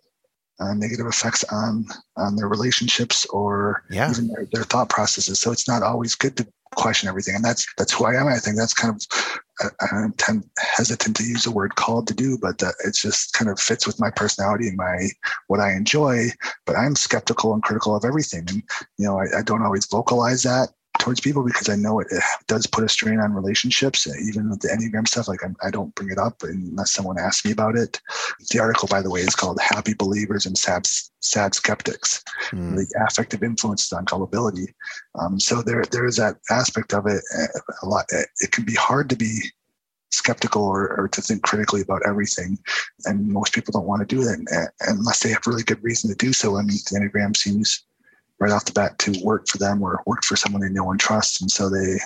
[0.59, 1.85] uh, negative effects on
[2.15, 4.09] on their relationships or yeah.
[4.09, 5.39] even their, their, thought processes.
[5.39, 8.27] So it's not always good to question everything, and that's that's who I am.
[8.27, 12.37] I think that's kind of I, am hesitant to use the word called to do,
[12.37, 15.09] but that it's just kind of fits with my personality and my
[15.47, 16.29] what I enjoy.
[16.65, 18.63] But I'm skeptical and critical of everything, and
[18.97, 20.69] you know I, I don't always vocalize that
[20.99, 24.61] towards people because I know it, it does put a strain on relationships, even with
[24.61, 25.27] the Enneagram stuff.
[25.27, 27.99] Like I'm, I do not bring it up unless someone asks me about it.
[28.51, 30.85] The article, by the way, is called "Happy Believers and Sad
[31.21, 32.75] Sad Skeptics: mm.
[32.75, 34.73] The Affective Influences on Gullibility."
[35.19, 37.23] Um, so there there is that aspect of it.
[37.37, 38.05] Uh, a lot.
[38.11, 39.39] It can be hard to be
[40.11, 42.57] skeptical or, or, to think critically about everything.
[43.05, 46.09] And most people don't want to do that uh, unless they have really good reason
[46.09, 46.57] to do so.
[46.57, 47.85] I mean, the Enneagram seems
[48.45, 50.99] right off the bat to work for them or work for someone they know and
[50.99, 51.41] trust.
[51.41, 51.97] And so they,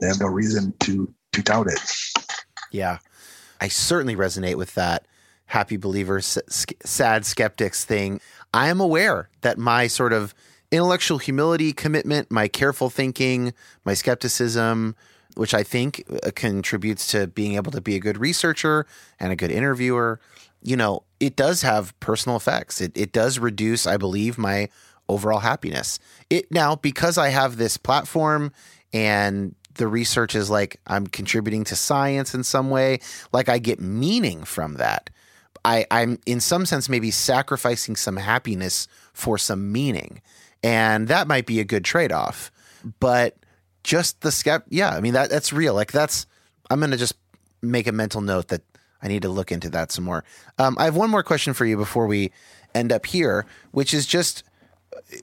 [0.00, 1.80] they have no reason to, to doubt it.
[2.72, 2.98] Yeah.
[3.60, 5.06] I certainly resonate with that
[5.46, 6.38] happy believers,
[6.84, 8.20] sad skeptics thing.
[8.52, 10.34] I am aware that my sort of
[10.72, 14.96] intellectual humility commitment, my careful thinking, my skepticism,
[15.36, 18.86] which I think uh, contributes to being able to be a good researcher
[19.20, 20.18] and a good interviewer,
[20.62, 22.80] you know, it does have personal effects.
[22.80, 24.68] It, it does reduce, I believe, my
[25.08, 25.98] overall happiness.
[26.30, 28.52] It now, because I have this platform
[28.92, 33.00] and the research is like I'm contributing to science in some way,
[33.32, 35.10] like I get meaning from that.
[35.64, 40.22] I, I'm in some sense maybe sacrificing some happiness for some meaning.
[40.62, 42.50] And that might be a good trade off.
[43.00, 43.36] But
[43.82, 44.64] just the skept.
[44.68, 45.74] Yeah, I mean that that's real.
[45.74, 46.26] Like that's.
[46.70, 47.14] I'm gonna just
[47.62, 48.62] make a mental note that
[49.02, 50.24] I need to look into that some more.
[50.58, 52.32] Um, I have one more question for you before we
[52.74, 54.42] end up here, which is just,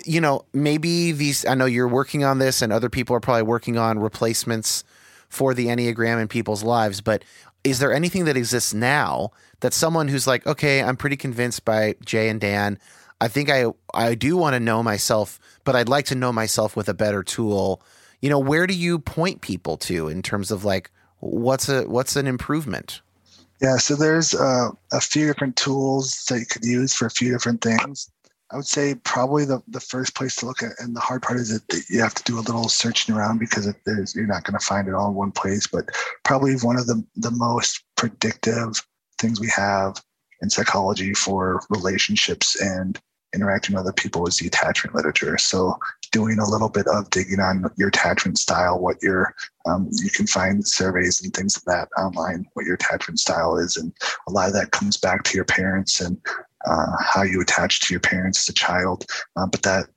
[0.06, 1.46] you know, maybe these.
[1.46, 4.84] I know you're working on this, and other people are probably working on replacements
[5.30, 7.02] for the Enneagram in people's lives.
[7.02, 7.24] But
[7.64, 11.96] is there anything that exists now that someone who's like, okay, I'm pretty convinced by
[12.04, 12.80] Jay and Dan.
[13.22, 16.76] I think I I do want to know myself, but I'd like to know myself
[16.76, 17.82] with a better tool
[18.24, 22.16] you know, where do you point people to in terms of like what's a what's
[22.16, 23.02] an improvement?
[23.62, 27.34] Yeah, so there's uh, a few different tools that you could use for a few
[27.34, 28.10] different things.
[28.54, 31.40] I would say probably the, the first place to look at, and the hard part
[31.40, 33.78] is that you have to do a little searching around because it,
[34.14, 35.66] you're not going to find it all in one place.
[35.66, 35.90] But
[36.24, 38.86] probably one of the, the most predictive
[39.18, 40.00] things we have
[40.44, 43.00] in psychology for relationships and
[43.34, 45.38] interacting with other people is the attachment literature.
[45.38, 45.78] So
[46.12, 49.34] doing a little bit of digging on your attachment style, what your
[49.66, 53.78] um, you can find surveys and things of that online, what your attachment style is,
[53.78, 53.92] and
[54.28, 56.18] a lot of that comes back to your parents and
[56.66, 59.06] uh, how you attach to your parents as a child.
[59.36, 59.88] Uh, but that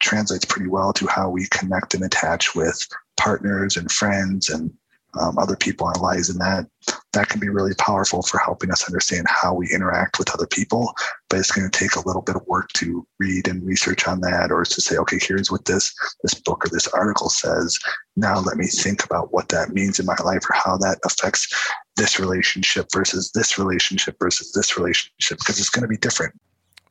[0.00, 4.72] translates pretty well to how we connect and attach with partners and friends and
[5.18, 6.66] um, other people in our lives, and that
[7.12, 10.92] that can be really powerful for helping us understand how we interact with other people.
[11.28, 14.20] But it's going to take a little bit of work to read and research on
[14.20, 17.78] that, or to say, okay, here's what this this book or this article says.
[18.16, 21.48] Now let me think about what that means in my life, or how that affects
[21.96, 26.34] this relationship versus this relationship versus this relationship, because it's going to be different.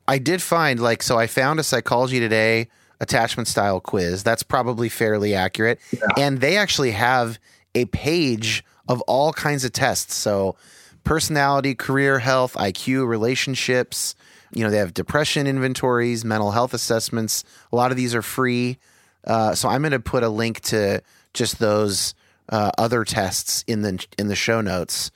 [0.08, 1.18] I did find like so.
[1.18, 2.68] I found a psychology today
[3.00, 4.22] attachment style quiz.
[4.22, 6.06] That's probably fairly accurate, yeah.
[6.16, 7.38] and they actually have
[7.76, 10.14] a page of all kinds of tests.
[10.14, 10.56] So,
[11.04, 14.16] personality, career health, IQ, relationships.
[14.52, 17.44] You know, they have depression inventories, mental health assessments.
[17.72, 18.78] A lot of these are free.
[19.24, 21.02] Uh, so I'm going to put a link to
[21.34, 22.14] just those
[22.48, 25.10] uh, other tests in the in the show notes,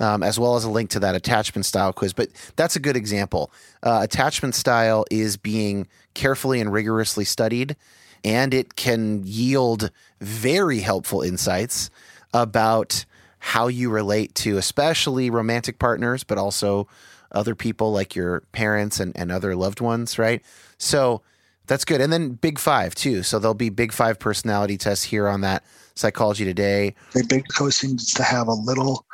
[0.00, 2.12] um, as well as a link to that attachment style quiz.
[2.12, 3.52] But that's a good example.
[3.82, 7.76] Uh, attachment style is being carefully and rigorously studied
[8.24, 9.90] and it can yield
[10.20, 11.90] very helpful insights
[12.32, 13.04] about
[13.38, 16.86] how you relate to especially romantic partners, but also
[17.32, 20.42] other people like your parents and, and other loved ones, right?
[20.78, 21.22] So
[21.66, 22.00] that's good.
[22.00, 23.22] And then Big Five, too.
[23.22, 25.64] So there'll be Big Five personality tests here on that
[25.94, 26.94] Psychology Today.
[27.12, 29.06] The Big Co seems to have a little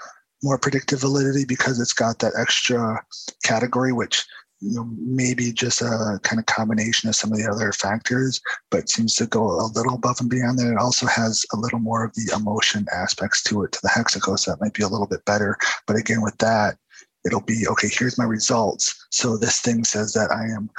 [0.42, 3.04] more predictive validity because it's got that extra
[3.44, 4.24] category, which
[4.60, 8.40] you know, maybe just a kind of combination of some of the other factors,
[8.70, 10.72] but seems to go a little above and beyond that.
[10.72, 14.38] It also has a little more of the emotion aspects to it to the hexaco,
[14.38, 15.58] so that might be a little bit better.
[15.86, 16.78] But again, with that,
[17.26, 17.88] it'll be okay.
[17.90, 19.06] Here's my results.
[19.10, 20.70] So this thing says that I am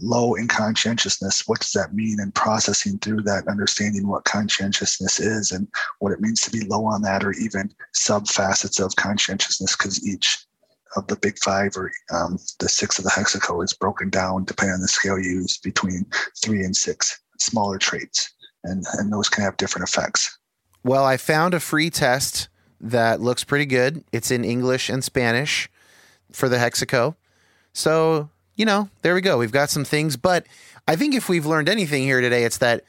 [0.00, 1.48] low in conscientiousness.
[1.48, 2.20] What does that mean?
[2.20, 5.66] And processing through that, understanding what conscientiousness is and
[5.98, 10.06] what it means to be low on that, or even sub facets of conscientiousness, because
[10.06, 10.46] each
[10.96, 14.74] of the big five or um, the six of the hexaco is broken down depending
[14.74, 16.06] on the scale used between
[16.42, 18.32] three and six smaller traits.
[18.64, 20.36] And and those can have different effects.
[20.84, 22.48] Well i found a free test
[22.80, 24.04] that looks pretty good.
[24.12, 25.68] It's in english and spanish
[26.32, 27.14] for the hexaco.
[27.72, 29.38] So you know there we go.
[29.38, 30.16] We've got some things.
[30.16, 30.46] But
[30.86, 32.84] i think if we've learned anything here today it's that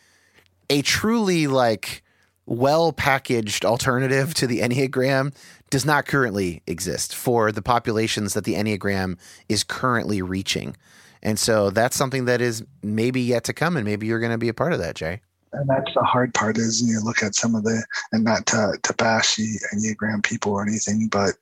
[0.70, 2.04] a truly like
[2.50, 5.34] well packaged alternative to the enneagram
[5.70, 10.76] does not currently exist for the populations that the Enneagram is currently reaching.
[11.22, 14.38] And so that's something that is maybe yet to come, and maybe you're going to
[14.38, 15.22] be a part of that, Jay.
[15.54, 18.78] and that's the hard part is you look at some of the and not to,
[18.84, 21.34] to bash the enneagram people or anything but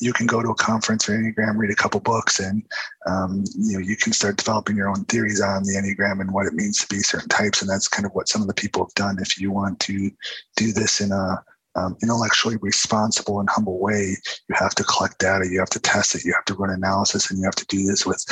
[0.00, 2.62] you can go to a conference for enneagram read a couple books and
[3.06, 6.46] um, you know you can start developing your own theories on the enneagram and what
[6.46, 8.84] it means to be certain types and that's kind of what some of the people
[8.84, 9.18] have done.
[9.20, 10.10] If you want to
[10.56, 11.42] do this in a
[11.76, 14.16] um, intellectually responsible and humble way
[14.48, 17.30] you have to collect data you have to test it you have to run analysis
[17.30, 18.24] and you have to do this with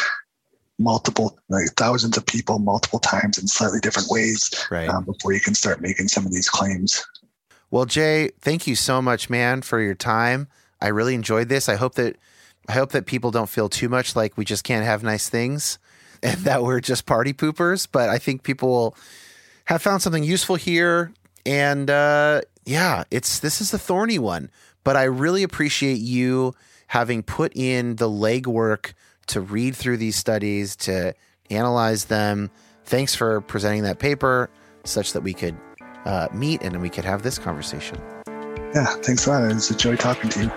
[0.78, 4.88] multiple like thousands of people multiple times in slightly different ways right.
[4.88, 7.06] um, before you can start making some of these claims.
[7.70, 10.48] Well jay thank you so much man for your time
[10.80, 12.16] i really enjoyed this i hope that
[12.68, 15.78] i hope that people don't feel too much like we just can't have nice things
[16.22, 18.96] and that we're just party poopers but i think people
[19.66, 21.12] have found something useful here
[21.44, 24.50] and uh, yeah it's this is a thorny one
[24.84, 26.54] but i really appreciate you
[26.88, 28.92] having put in the legwork
[29.26, 31.14] to read through these studies, to
[31.50, 32.50] analyze them.
[32.84, 34.50] Thanks for presenting that paper
[34.84, 35.56] such that we could
[36.04, 38.00] uh, meet and we could have this conversation.
[38.74, 39.44] Yeah, thanks a lot.
[39.44, 40.50] It was a joy talking to you.